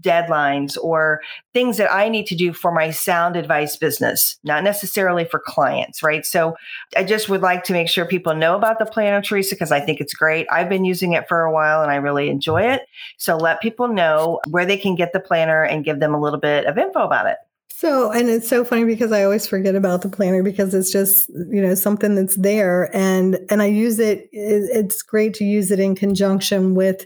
deadlines 0.00 0.76
or 0.82 1.20
things 1.52 1.76
that 1.76 1.92
I 1.92 2.08
need 2.08 2.26
to 2.26 2.36
do 2.36 2.52
for 2.52 2.72
my 2.72 2.90
sound 2.90 3.36
advice 3.36 3.76
business, 3.76 4.38
not 4.42 4.64
necessarily 4.64 5.24
for 5.24 5.40
clients, 5.44 6.02
right? 6.02 6.24
So 6.24 6.56
I 6.96 7.04
just 7.04 7.28
would 7.28 7.42
like 7.42 7.64
to 7.64 7.72
make 7.72 7.88
sure 7.88 8.04
people 8.04 8.34
know 8.34 8.56
about 8.56 8.78
the 8.78 8.86
planner, 8.86 9.22
Teresa, 9.22 9.54
because 9.54 9.70
I 9.70 9.80
think 9.80 10.00
it's 10.00 10.14
great. 10.14 10.46
I've 10.50 10.68
been 10.68 10.84
using 10.84 11.12
it 11.12 11.28
for 11.28 11.42
a 11.42 11.52
while 11.52 11.82
and 11.82 11.90
I 11.90 11.96
really 11.96 12.28
enjoy 12.28 12.62
it. 12.62 12.82
So 13.18 13.36
let 13.36 13.60
people 13.60 13.88
know 13.88 14.40
where 14.48 14.66
they 14.66 14.76
can 14.76 14.96
get 14.96 15.12
the 15.12 15.20
planner 15.20 15.62
and 15.62 15.84
give 15.84 16.00
them 16.00 16.14
a 16.14 16.20
little 16.20 16.40
bit 16.40 16.66
of 16.66 16.78
info 16.78 17.04
about 17.04 17.26
it. 17.26 17.38
So, 17.68 18.12
and 18.12 18.28
it's 18.28 18.48
so 18.48 18.64
funny 18.64 18.84
because 18.84 19.12
I 19.12 19.24
always 19.24 19.46
forget 19.46 19.74
about 19.74 20.02
the 20.02 20.08
planner 20.08 20.42
because 20.42 20.74
it's 20.74 20.92
just, 20.92 21.28
you 21.28 21.60
know, 21.60 21.74
something 21.74 22.14
that's 22.14 22.36
there. 22.36 22.94
And 22.94 23.38
and 23.50 23.60
I 23.60 23.66
use 23.66 23.98
it 23.98 24.28
it's 24.32 25.02
great 25.02 25.34
to 25.34 25.44
use 25.44 25.70
it 25.70 25.80
in 25.80 25.94
conjunction 25.94 26.74
with 26.74 27.04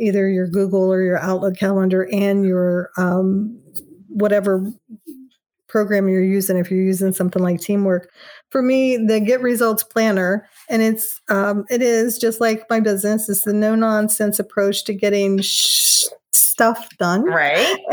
either 0.00 0.28
your 0.28 0.48
Google 0.48 0.92
or 0.92 1.02
your 1.02 1.18
Outlook 1.18 1.56
calendar 1.56 2.08
and 2.12 2.44
your 2.44 2.90
um 2.96 3.60
whatever 4.08 4.72
program 5.68 6.08
you're 6.08 6.24
using 6.24 6.56
if 6.56 6.70
you're 6.70 6.80
using 6.80 7.12
something 7.12 7.42
like 7.42 7.60
teamwork. 7.60 8.10
For 8.50 8.62
me 8.62 8.96
the 8.96 9.20
get 9.20 9.42
results 9.42 9.84
planner 9.84 10.48
and 10.70 10.80
it's 10.80 11.20
um, 11.28 11.64
it 11.68 11.82
is 11.82 12.18
just 12.18 12.40
like 12.40 12.64
my 12.70 12.80
business 12.80 13.28
it's 13.28 13.44
the 13.44 13.52
no 13.52 13.74
nonsense 13.74 14.38
approach 14.38 14.84
to 14.84 14.94
getting 14.94 15.40
sh- 15.42 16.04
stuff 16.56 16.88
done. 16.96 17.22
Right. 17.22 17.76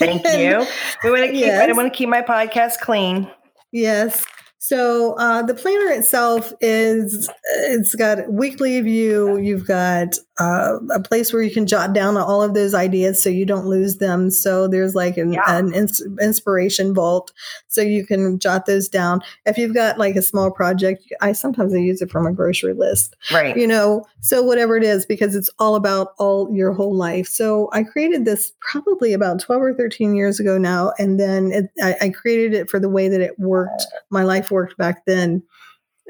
Thank 0.00 0.26
you. 0.36 0.66
We 1.04 1.10
want 1.10 1.26
to 1.26 1.30
keep. 1.30 1.46
Yes. 1.46 1.68
I 1.68 1.72
want 1.72 1.92
to 1.92 1.96
keep 1.96 2.08
my 2.08 2.22
podcast 2.22 2.80
clean. 2.80 3.30
Yes. 3.70 4.24
So 4.66 5.12
uh, 5.18 5.42
the 5.42 5.52
planner 5.52 5.92
itself 5.92 6.50
is 6.62 7.28
it's 7.44 7.94
got 7.94 8.32
weekly 8.32 8.80
view. 8.80 9.36
You've 9.36 9.66
got 9.66 10.16
uh, 10.40 10.78
a 10.90 11.00
place 11.00 11.34
where 11.34 11.42
you 11.42 11.50
can 11.52 11.66
jot 11.66 11.92
down 11.92 12.16
all 12.16 12.42
of 12.42 12.54
those 12.54 12.72
ideas 12.72 13.22
so 13.22 13.28
you 13.28 13.44
don't 13.44 13.66
lose 13.66 13.98
them. 13.98 14.30
So 14.30 14.66
there's 14.66 14.94
like 14.94 15.18
an, 15.18 15.34
yeah. 15.34 15.42
an 15.46 15.74
ins- 15.74 16.02
inspiration 16.18 16.94
vault, 16.94 17.30
so 17.68 17.82
you 17.82 18.06
can 18.06 18.38
jot 18.38 18.64
those 18.64 18.88
down. 18.88 19.20
If 19.44 19.58
you've 19.58 19.74
got 19.74 19.98
like 19.98 20.16
a 20.16 20.22
small 20.22 20.50
project, 20.50 21.04
I 21.20 21.32
sometimes 21.32 21.74
I 21.74 21.76
use 21.76 22.00
it 22.00 22.10
from 22.10 22.26
a 22.26 22.32
grocery 22.32 22.72
list. 22.72 23.16
Right. 23.30 23.54
You 23.54 23.66
know, 23.66 24.06
so 24.20 24.42
whatever 24.42 24.78
it 24.78 24.82
is, 24.82 25.04
because 25.04 25.36
it's 25.36 25.50
all 25.58 25.74
about 25.74 26.14
all 26.18 26.48
your 26.50 26.72
whole 26.72 26.96
life. 26.96 27.28
So 27.28 27.68
I 27.74 27.82
created 27.82 28.24
this 28.24 28.54
probably 28.60 29.12
about 29.12 29.40
twelve 29.40 29.60
or 29.60 29.74
thirteen 29.74 30.16
years 30.16 30.40
ago 30.40 30.56
now, 30.56 30.94
and 30.98 31.20
then 31.20 31.52
it, 31.52 31.66
I, 31.82 32.06
I 32.06 32.08
created 32.08 32.54
it 32.54 32.70
for 32.70 32.80
the 32.80 32.88
way 32.88 33.08
that 33.08 33.20
it 33.20 33.38
worked. 33.38 33.84
My 34.08 34.24
life 34.24 34.50
worked 34.54 34.78
back 34.78 35.04
then. 35.06 35.42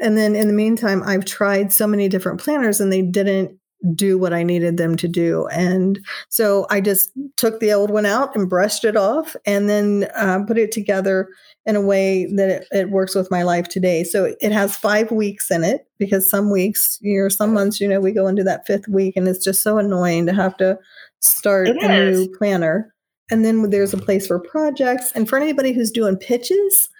And 0.00 0.16
then 0.16 0.36
in 0.36 0.48
the 0.48 0.54
meantime, 0.54 1.02
I've 1.04 1.24
tried 1.24 1.72
so 1.72 1.86
many 1.86 2.08
different 2.08 2.40
planners 2.40 2.80
and 2.80 2.92
they 2.92 3.02
didn't 3.02 3.58
do 3.94 4.18
what 4.18 4.32
I 4.32 4.42
needed 4.42 4.76
them 4.76 4.96
to 4.96 5.08
do. 5.08 5.46
And 5.48 6.00
so 6.28 6.66
I 6.70 6.80
just 6.80 7.10
took 7.36 7.60
the 7.60 7.72
old 7.72 7.90
one 7.90 8.06
out 8.06 8.34
and 8.34 8.48
brushed 8.48 8.84
it 8.84 8.96
off 8.96 9.36
and 9.44 9.68
then 9.68 10.08
uh, 10.14 10.40
put 10.46 10.58
it 10.58 10.72
together 10.72 11.28
in 11.66 11.76
a 11.76 11.80
way 11.80 12.26
that 12.34 12.48
it, 12.48 12.66
it, 12.72 12.90
works 12.90 13.14
with 13.14 13.30
my 13.30 13.42
life 13.42 13.68
today. 13.68 14.04
So 14.04 14.34
it 14.40 14.52
has 14.52 14.76
five 14.76 15.10
weeks 15.10 15.50
in 15.50 15.64
it 15.64 15.86
because 15.98 16.30
some 16.30 16.50
weeks, 16.50 16.98
you 17.00 17.22
know, 17.22 17.28
some 17.28 17.54
months, 17.54 17.80
you 17.80 17.88
know, 17.88 18.00
we 18.00 18.12
go 18.12 18.26
into 18.26 18.44
that 18.44 18.66
fifth 18.66 18.88
week 18.88 19.16
and 19.16 19.28
it's 19.28 19.44
just 19.44 19.62
so 19.62 19.78
annoying 19.78 20.26
to 20.26 20.34
have 20.34 20.56
to 20.58 20.78
start 21.20 21.68
a 21.68 22.10
new 22.10 22.28
planner. 22.38 22.93
And 23.30 23.44
then 23.44 23.70
there's 23.70 23.94
a 23.94 23.98
place 23.98 24.26
for 24.26 24.38
projects. 24.38 25.10
And 25.12 25.28
for 25.28 25.38
anybody 25.38 25.72
who's 25.72 25.90
doing 25.90 26.16
pitches, 26.16 26.90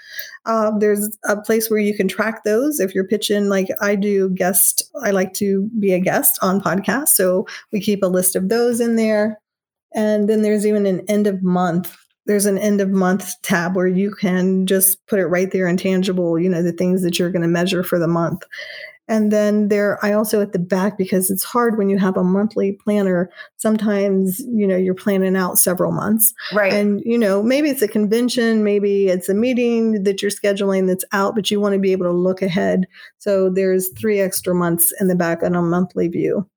uh, 0.47 0.71
there's 0.79 1.17
a 1.25 1.41
place 1.41 1.69
where 1.69 1.79
you 1.79 1.95
can 1.95 2.09
track 2.09 2.45
those. 2.45 2.81
If 2.81 2.95
you're 2.95 3.07
pitching, 3.07 3.49
like 3.49 3.69
I 3.81 3.95
do 3.95 4.31
guest, 4.31 4.91
I 5.03 5.11
like 5.11 5.35
to 5.35 5.69
be 5.79 5.93
a 5.93 6.01
guest 6.01 6.39
on 6.43 6.61
podcasts. 6.61 7.09
So 7.09 7.47
we 7.73 7.81
keep 7.81 8.03
a 8.03 8.07
list 8.07 8.37
of 8.37 8.49
those 8.49 8.81
in 8.81 8.97
there. 8.97 9.41
And 9.95 10.29
then 10.29 10.43
there's 10.43 10.67
even 10.67 10.87
an 10.87 11.05
end 11.09 11.27
of 11.27 11.43
month. 11.43 11.97
There's 12.27 12.47
an 12.47 12.59
end 12.59 12.81
of 12.81 12.89
month 12.89 13.31
tab 13.43 13.77
where 13.77 13.87
you 13.87 14.11
can 14.15 14.67
just 14.67 15.07
put 15.07 15.19
it 15.19 15.27
right 15.27 15.51
there 15.51 15.69
in 15.69 15.77
tangible, 15.77 16.39
you 16.39 16.49
know, 16.49 16.63
the 16.63 16.73
things 16.73 17.03
that 17.03 17.19
you're 17.19 17.31
going 17.31 17.43
to 17.43 17.49
measure 17.49 17.83
for 17.83 17.99
the 17.99 18.09
month. 18.09 18.43
And 19.07 19.31
then 19.31 19.69
there, 19.69 19.99
I 20.03 20.13
also 20.13 20.41
at 20.41 20.53
the 20.53 20.59
back 20.59 20.97
because 20.97 21.31
it's 21.31 21.45
hard 21.45 21.77
when 21.77 21.91
you 21.91 21.99
have 21.99 22.17
a 22.17 22.25
monthly 22.25 22.73
planner. 22.73 23.31
Sometimes, 23.57 24.41
you 24.41 24.67
know, 24.67 24.77
you're 24.77 24.95
planning 24.95 25.37
out 25.37 25.59
several 25.59 25.93
months. 25.93 26.33
Right. 26.55 26.73
And, 26.73 27.03
you 27.05 27.19
know, 27.19 27.43
maybe 27.43 27.69
it's 27.69 27.83
a 27.83 27.89
convention, 27.89 28.65
maybe 28.65 29.09
it's 29.09 29.29
a 29.29 29.35
meeting 29.35 30.05
that 30.05 30.23
you're 30.23 30.31
scheduling 30.31 30.87
that's 30.87 31.05
out, 31.13 31.35
but 31.35 31.51
you 31.51 31.61
want 31.61 31.75
to 31.75 31.79
be 31.79 31.93
able 31.93 32.07
to 32.07 32.13
look 32.13 32.41
ahead. 32.41 32.87
So 33.19 33.51
there's 33.51 33.91
three 33.91 34.21
extra 34.21 34.55
months 34.55 34.93
in 35.01 35.09
the 35.09 35.15
back 35.15 35.43
on 35.43 35.55
a 35.55 35.63
monthly 35.63 36.09
view. 36.09 36.49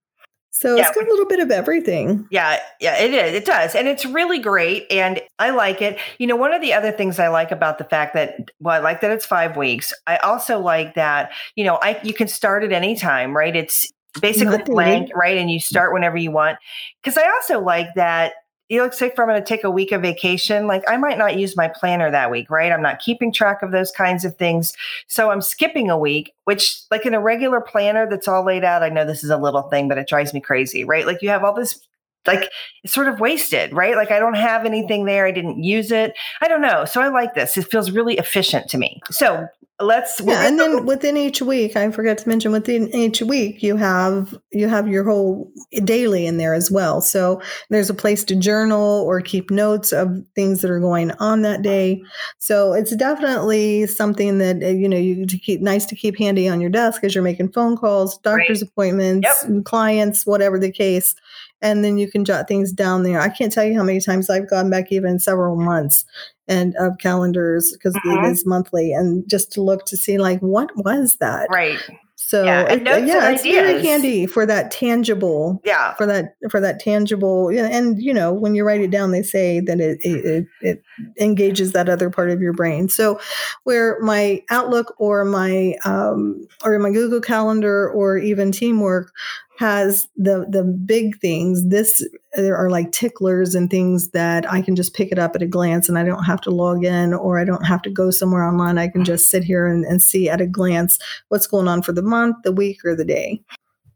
So 0.58 0.76
yeah, 0.76 0.88
it's 0.88 0.96
got 0.96 1.06
a 1.06 1.10
little 1.12 1.28
bit 1.28 1.39
of 1.39 1.52
everything. 1.52 2.28
Yeah, 2.32 2.60
yeah, 2.82 2.98
it 2.98 3.13
is. 3.13 3.36
It 3.36 3.46
does. 3.46 3.76
And 3.76 3.88
it's 3.88 4.08
really 4.08 4.39
great. 4.39 4.88
And 4.89 5.22
I 5.38 5.52
like 5.52 5.84
it. 5.84 6.00
You 6.17 6.26
know, 6.26 6.36
one 6.36 6.52
of 6.52 6.62
the 6.62 6.74
other 6.74 6.91
things 6.91 7.20
I 7.20 7.28
like 7.28 7.52
about 7.52 7.78
the 7.78 7.84
fact 7.84 8.15
that, 8.15 8.50
well, 8.60 8.74
I 8.74 8.80
like 8.80 9.02
that 9.02 9.12
it's 9.12 9.24
five 9.24 9.56
weeks. 9.56 9.93
I 10.08 10.17
also 10.17 10.58
like 10.58 10.96
that, 10.96 11.32
you 11.56 11.63
know, 11.63 11.76
I 11.84 12.00
you 12.02 12.12
can 12.12 12.28
start 12.28 12.63
at 12.63 12.72
any 12.74 12.96
time, 12.96 13.38
right? 13.38 13.56
It's 13.56 13.91
basically 14.20 14.63
blank, 14.63 15.12
right? 15.13 15.38
And 15.38 15.52
you 15.52 15.60
start 15.60 15.93
whenever 15.93 16.17
you 16.17 16.32
want. 16.32 16.58
Because 17.04 17.20
I 17.20 17.30
also 17.30 17.60
like 17.60 17.93
that 17.93 18.34
you 18.69 18.82
look 18.82 18.93
if 19.01 19.19
I'm 19.19 19.27
going 19.27 19.41
to 19.41 19.45
take 19.45 19.63
a 19.63 19.71
week 19.71 19.91
of 19.91 20.01
vacation, 20.01 20.67
like 20.67 20.84
I 20.88 20.97
might 20.97 21.17
not 21.17 21.38
use 21.38 21.56
my 21.56 21.67
planner 21.67 22.12
that 22.12 22.30
week, 22.30 22.49
right? 22.49 22.71
I'm 22.71 22.82
not 22.82 22.99
keeping 22.99 23.32
track 23.32 23.63
of 23.63 23.71
those 23.71 23.91
kinds 23.91 24.25
of 24.25 24.36
things. 24.36 24.73
So 25.08 25.32
I'm 25.32 25.41
skipping 25.41 25.89
a 25.89 25.97
week, 25.97 26.34
which 26.43 26.82
like 26.91 27.06
in 27.06 27.13
a 27.13 27.21
regular 27.21 27.62
planner 27.62 28.10
that's 28.10 28.27
all 28.27 28.43
laid 28.43 28.63
out, 28.63 28.84
I 28.84 28.89
know 28.89 29.06
this 29.06 29.23
is 29.23 29.30
a 29.30 29.38
little 29.38 29.63
thing, 29.63 29.88
but 29.88 29.97
it 29.97 30.08
drives 30.08 30.34
me 30.34 30.41
crazy, 30.41 30.84
right? 30.84 31.06
Like 31.06 31.21
you 31.21 31.30
have 31.30 31.43
all 31.43 31.53
this 31.53 31.80
like 32.25 32.49
it's 32.84 32.93
sort 32.93 33.08
of 33.08 33.21
wasted, 33.21 33.71
right? 33.71 33.95
Like 33.95 34.12
I 34.12 34.19
don't 34.19 34.36
have 34.36 34.65
anything 34.65 35.06
there. 35.06 35.25
I 35.25 35.32
didn't 35.32 35.63
use 35.63 35.91
it. 35.91 36.13
I 36.41 36.49
don't 36.49 36.62
know. 36.62 36.84
So 36.84 37.01
I 37.01 37.08
like 37.08 37.36
this. 37.36 37.58
It 37.58 37.71
feels 37.71 37.91
really 37.91 38.17
efficient 38.17 38.69
to 38.71 38.77
me. 38.77 39.01
So 39.10 39.47
let's 39.80 40.20
yeah 40.22 40.48
and 40.48 40.60
then 40.60 40.88
within 40.88 41.16
each 41.16 41.40
week 41.40 41.76
i 41.76 41.92
forgot 41.92 42.18
to 42.18 42.28
mention 42.28 42.52
within 42.52 42.94
each 42.96 43.22
week 43.22 43.62
you 43.62 43.76
have 43.76 44.36
you 44.52 44.68
have 44.68 44.88
your 44.88 45.04
whole 45.04 45.52
daily 45.84 46.26
in 46.26 46.38
there 46.38 46.56
as 46.56 46.72
well 46.72 47.00
so 47.00 47.40
there's 47.70 47.90
a 47.90 47.94
place 47.94 48.24
to 48.24 48.36
journal 48.36 49.04
or 49.06 49.22
keep 49.22 49.52
notes 49.52 49.92
of 49.92 50.10
things 50.34 50.62
that 50.62 50.72
are 50.72 50.80
going 50.80 51.12
on 51.20 51.44
that 51.44 51.62
day 51.62 52.02
so 52.40 52.74
it's 52.74 52.96
definitely 52.96 53.86
something 53.86 54.40
that 54.40 54.63
uh, 54.63 54.68
you 54.68 54.90
know 54.90 54.98
you 54.98 55.28
to 55.28 55.38
keep 55.38 55.62
nice 55.62 55.86
to 55.86 55.96
keep 55.96 56.18
handy 56.18 56.50
on 56.50 56.60
your 56.60 56.72
desk 56.72 57.04
as 57.04 57.13
you're 57.13 57.24
making 57.24 57.52
phone 57.52 57.78
calls 57.78 58.18
doctor's 58.20 58.63
right. 58.63 58.70
appointments 58.72 59.46
yep. 59.48 59.63
clients 59.63 60.26
whatever 60.26 60.58
the 60.58 60.72
case 60.72 61.13
and 61.62 61.84
then 61.84 62.00
you 62.00 62.10
can 62.10 62.26
jot 62.26 62.48
things 62.48 62.72
down 62.72 63.04
there 63.04 63.22
i 63.22 63.30
can't 63.30 63.54
tell 63.54 63.63
you 63.63 63.78
how 63.78 63.84
many 63.84 64.00
times 64.00 64.28
i've 64.28 64.50
gone 64.50 64.72
back 64.72 64.92
even 64.92 65.20
several 65.20 65.56
months 65.56 66.04
and 66.48 66.76
of 66.78 66.98
calendars 67.00 67.72
because 67.74 67.94
Mhm. 67.96 68.26
it 68.28 68.32
is 68.32 68.46
monthly 68.46 68.94
and 68.94 69.28
just 69.30 69.52
to 69.54 69.62
look 69.62 69.86
to 69.86 69.98
see 69.98 70.18
like 70.18 70.40
what 70.40 70.70
was 70.78 71.18
that 71.20 71.48
Right. 71.52 71.80
so 72.16 72.44
Yeah, 72.46 72.62
it- 72.74 72.84
yeah 73.08 73.26
and 73.28 73.36
it's 73.36 73.44
very 73.44 73.82
handy 73.86 74.26
for 74.26 74.46
that 74.46 74.72
tangible 74.72 75.62
Yeah. 75.66 75.94
for 75.96 76.06
that 76.06 76.34
for 76.50 76.60
that 76.60 76.80
tangible 76.80 77.52
yeah, 77.52 77.68
and 77.68 78.02
you 78.02 78.14
know 78.14 78.34
when 78.34 78.56
you 78.56 78.64
write 78.64 78.82
it 78.82 78.92
down 78.92 79.12
they 79.12 79.24
say 79.24 79.60
that 79.62 79.80
it, 79.80 80.00
it 80.02 80.26
it 80.26 80.46
it 80.62 80.84
engages 81.20 81.74
that 81.74 81.90
other 81.90 82.10
part 82.10 82.30
of 82.30 82.42
your 82.42 82.54
brain 82.54 82.90
so 82.90 83.20
where 83.64 84.00
my 84.02 84.42
outlook 84.50 84.96
or 84.98 85.26
my 85.26 85.76
um 85.86 86.48
or 86.66 86.78
my 86.80 86.90
google 86.92 87.22
calendar 87.22 87.90
or 87.90 88.18
even 88.18 88.52
teamwork 88.52 89.12
has 89.58 90.08
the 90.15 90.46
the 90.50 90.63
big 90.63 91.20
things 91.20 91.67
this 91.67 92.08
there 92.36 92.56
are 92.56 92.70
like 92.70 92.91
ticklers 92.91 93.56
and 93.56 93.70
things 93.70 94.12
that 94.12 94.50
i 94.52 94.62
can 94.62 94.76
just 94.76 94.93
pick 94.93 95.12
it 95.12 95.20
up 95.20 95.36
at 95.36 95.41
a 95.41 95.48
glance 95.48 95.89
and 95.89 95.98
i 95.98 96.04
don't 96.04 96.24
have 96.24 96.41
to 96.41 96.52
log 96.52 96.84
in 96.84 97.13
or 97.13 97.39
i 97.39 97.43
don't 97.43 97.65
have 97.65 97.82
to 97.82 97.89
go 97.89 98.12
somewhere 98.12 98.43
online 98.43 98.78
i 98.78 98.88
can 98.88 99.04
just 99.04 99.30
sit 99.30 99.43
here 99.43 99.67
and, 99.67 99.84
and 99.86 100.02
see 100.02 100.30
at 100.30 100.41
a 100.41 100.48
glance 100.48 101.00
what's 101.30 101.48
going 101.48 101.67
on 101.67 101.82
for 101.82 101.91
the 101.91 102.02
month 102.02 102.36
the 102.43 102.52
week 102.52 102.84
or 102.86 102.96
the 102.96 103.06
day 103.06 103.41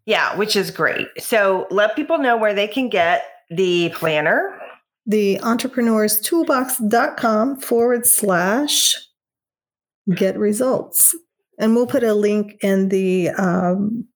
Yeah, 0.07 0.35
which 0.35 0.55
is 0.55 0.71
great. 0.71 1.07
So 1.19 1.67
let 1.69 1.95
people 1.95 2.17
know 2.17 2.35
where 2.35 2.55
they 2.55 2.67
can 2.67 2.89
get 2.89 3.23
the 3.51 3.91
planner. 3.93 4.59
the 5.05 5.37
entrepreneurstoolbox.com 5.43 7.57
forward 7.61 8.07
slash 8.07 8.95
get 10.15 10.37
results. 10.37 11.15
And 11.59 11.75
we'll 11.75 11.85
put 11.87 12.03
a 12.03 12.13
link 12.15 12.57
in 12.63 12.89
the 12.89 13.29
um, 13.29 14.07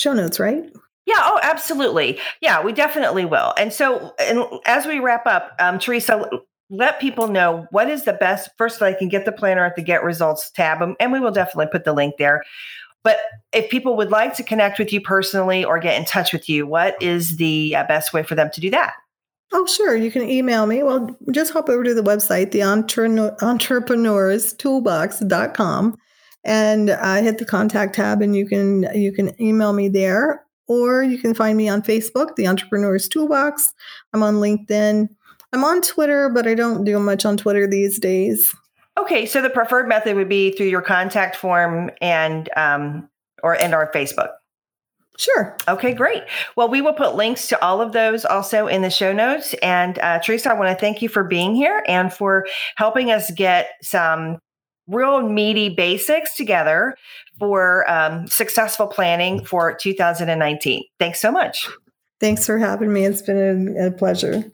show 0.00 0.12
notes, 0.12 0.40
right? 0.40 0.64
Yeah, 1.06 1.18
oh, 1.20 1.38
absolutely. 1.42 2.18
Yeah, 2.40 2.62
we 2.62 2.72
definitely 2.72 3.24
will. 3.24 3.54
And 3.56 3.72
so, 3.72 4.14
and 4.20 4.44
as 4.66 4.86
we 4.86 5.00
wrap 5.00 5.26
up, 5.26 5.52
um, 5.58 5.78
Teresa, 5.78 6.28
let 6.68 7.00
people 7.00 7.28
know 7.28 7.66
what 7.70 7.90
is 7.90 8.04
the 8.04 8.12
best. 8.12 8.50
First, 8.56 8.80
they 8.80 8.94
can 8.94 9.08
get 9.08 9.24
the 9.24 9.32
planner 9.32 9.64
at 9.64 9.76
the 9.76 9.82
Get 9.82 10.04
Results 10.04 10.50
tab, 10.50 10.82
and- 10.82 10.94
and 11.00 11.10
we 11.10 11.18
will 11.18 11.32
definitely 11.32 11.68
put 11.72 11.84
the 11.84 11.92
link 11.92 12.16
there. 12.18 12.42
But 13.02 13.18
if 13.52 13.70
people 13.70 13.96
would 13.96 14.10
like 14.10 14.34
to 14.34 14.42
connect 14.42 14.78
with 14.78 14.92
you 14.92 15.00
personally 15.00 15.64
or 15.64 15.78
get 15.78 15.98
in 15.98 16.04
touch 16.04 16.32
with 16.32 16.48
you, 16.48 16.66
what 16.66 17.00
is 17.02 17.38
the 17.38 17.74
uh, 17.74 17.84
best 17.84 18.12
way 18.12 18.22
for 18.22 18.34
them 18.34 18.50
to 18.52 18.60
do 18.60 18.70
that? 18.70 18.92
Oh, 19.52 19.66
sure. 19.66 19.96
You 19.96 20.12
can 20.12 20.22
email 20.22 20.66
me. 20.66 20.84
Well, 20.84 21.16
just 21.32 21.52
hop 21.52 21.68
over 21.68 21.82
to 21.82 21.94
the 21.94 22.02
website, 22.02 22.52
the 22.52 22.62
entre- 22.62 23.08
entrepreneurstoolbox.com 23.08 25.96
and 26.44 26.90
uh, 26.90 27.16
hit 27.16 27.38
the 27.38 27.44
contact 27.44 27.94
tab 27.94 28.22
and 28.22 28.34
you 28.34 28.46
can 28.46 28.88
you 28.94 29.12
can 29.12 29.40
email 29.40 29.72
me 29.72 29.88
there 29.88 30.44
or 30.66 31.02
you 31.02 31.18
can 31.18 31.34
find 31.34 31.56
me 31.56 31.68
on 31.68 31.82
Facebook, 31.82 32.36
the 32.36 32.46
Entrepreneurs 32.46 33.08
Toolbox. 33.08 33.74
I'm 34.12 34.22
on 34.22 34.36
LinkedIn. 34.36 35.08
I'm 35.52 35.64
on 35.64 35.82
Twitter, 35.82 36.28
but 36.28 36.46
I 36.46 36.54
don't 36.54 36.84
do 36.84 36.98
much 37.00 37.24
on 37.24 37.36
Twitter 37.36 37.66
these 37.66 37.98
days. 37.98 38.54
Okay, 38.96 39.26
so 39.26 39.42
the 39.42 39.50
preferred 39.50 39.88
method 39.88 40.14
would 40.14 40.28
be 40.28 40.52
through 40.52 40.68
your 40.68 40.82
contact 40.82 41.34
form 41.34 41.90
and 42.00 42.48
um, 42.56 43.08
or 43.42 43.60
and 43.60 43.74
our 43.74 43.90
Facebook. 43.92 44.30
Sure. 45.18 45.56
Okay, 45.68 45.92
great. 45.92 46.22
Well, 46.56 46.68
we 46.68 46.80
will 46.80 46.94
put 46.94 47.14
links 47.14 47.48
to 47.48 47.62
all 47.62 47.82
of 47.82 47.92
those 47.92 48.24
also 48.24 48.68
in 48.68 48.80
the 48.82 48.90
show 48.90 49.12
notes. 49.12 49.54
And 49.62 49.98
uh, 49.98 50.20
Teresa, 50.20 50.50
I 50.50 50.54
want 50.54 50.70
to 50.70 50.80
thank 50.80 51.02
you 51.02 51.08
for 51.10 51.24
being 51.24 51.54
here 51.54 51.82
and 51.86 52.12
for 52.12 52.46
helping 52.76 53.10
us 53.10 53.30
get 53.32 53.70
some 53.82 54.38
real 54.90 55.22
meaty 55.22 55.68
basics 55.68 56.36
together 56.36 56.96
for 57.38 57.90
um, 57.90 58.26
successful 58.26 58.86
planning 58.86 59.44
for 59.44 59.74
2019. 59.74 60.84
Thanks 60.98 61.20
so 61.20 61.32
much. 61.32 61.68
Thanks 62.20 62.44
for 62.44 62.58
having 62.58 62.92
me. 62.92 63.04
It's 63.04 63.22
been 63.22 63.76
a, 63.78 63.86
a 63.86 63.90
pleasure. 63.90 64.52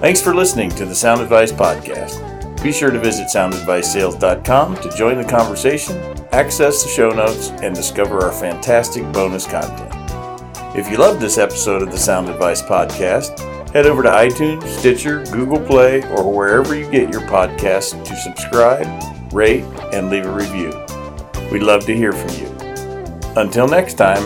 Thanks 0.00 0.20
for 0.20 0.34
listening 0.34 0.70
to 0.70 0.84
the 0.84 0.94
Sound 0.94 1.20
Advice 1.22 1.52
Podcast. 1.52 2.20
Be 2.62 2.72
sure 2.72 2.90
to 2.90 2.98
visit 2.98 3.28
soundadvicesales.com 3.28 4.76
to 4.76 4.90
join 4.96 5.18
the 5.18 5.24
conversation, 5.24 5.96
access 6.32 6.82
the 6.82 6.88
show 6.88 7.10
notes, 7.10 7.50
and 7.62 7.74
discover 7.74 8.22
our 8.22 8.32
fantastic 8.32 9.02
bonus 9.12 9.46
content. 9.46 9.92
If 10.76 10.90
you 10.90 10.96
loved 10.96 11.20
this 11.20 11.38
episode 11.38 11.82
of 11.82 11.90
the 11.90 11.98
Sound 11.98 12.28
Advice 12.28 12.60
Podcast, 12.60 13.53
head 13.74 13.86
over 13.86 14.04
to 14.04 14.08
iTunes, 14.08 14.64
Stitcher, 14.68 15.24
Google 15.32 15.58
Play, 15.58 16.08
or 16.12 16.32
wherever 16.32 16.76
you 16.76 16.88
get 16.90 17.10
your 17.10 17.22
podcasts 17.22 18.02
to 18.04 18.16
subscribe, 18.16 18.86
rate, 19.32 19.64
and 19.92 20.10
leave 20.10 20.24
a 20.24 20.32
review. 20.32 20.70
We'd 21.50 21.64
love 21.64 21.84
to 21.86 21.94
hear 21.94 22.12
from 22.12 22.30
you. 22.40 22.46
Until 23.36 23.66
next 23.66 23.94
time, 23.94 24.22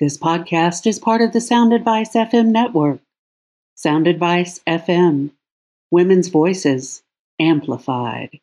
This 0.00 0.16
podcast 0.16 0.86
is 0.86 0.98
part 0.98 1.20
of 1.20 1.34
the 1.34 1.42
Sound 1.42 1.74
Advice 1.74 2.14
FM 2.14 2.46
network. 2.46 3.00
Sound 3.74 4.06
Advice 4.06 4.58
FM, 4.66 5.32
women's 5.90 6.28
voices 6.28 7.02
amplified. 7.40 8.40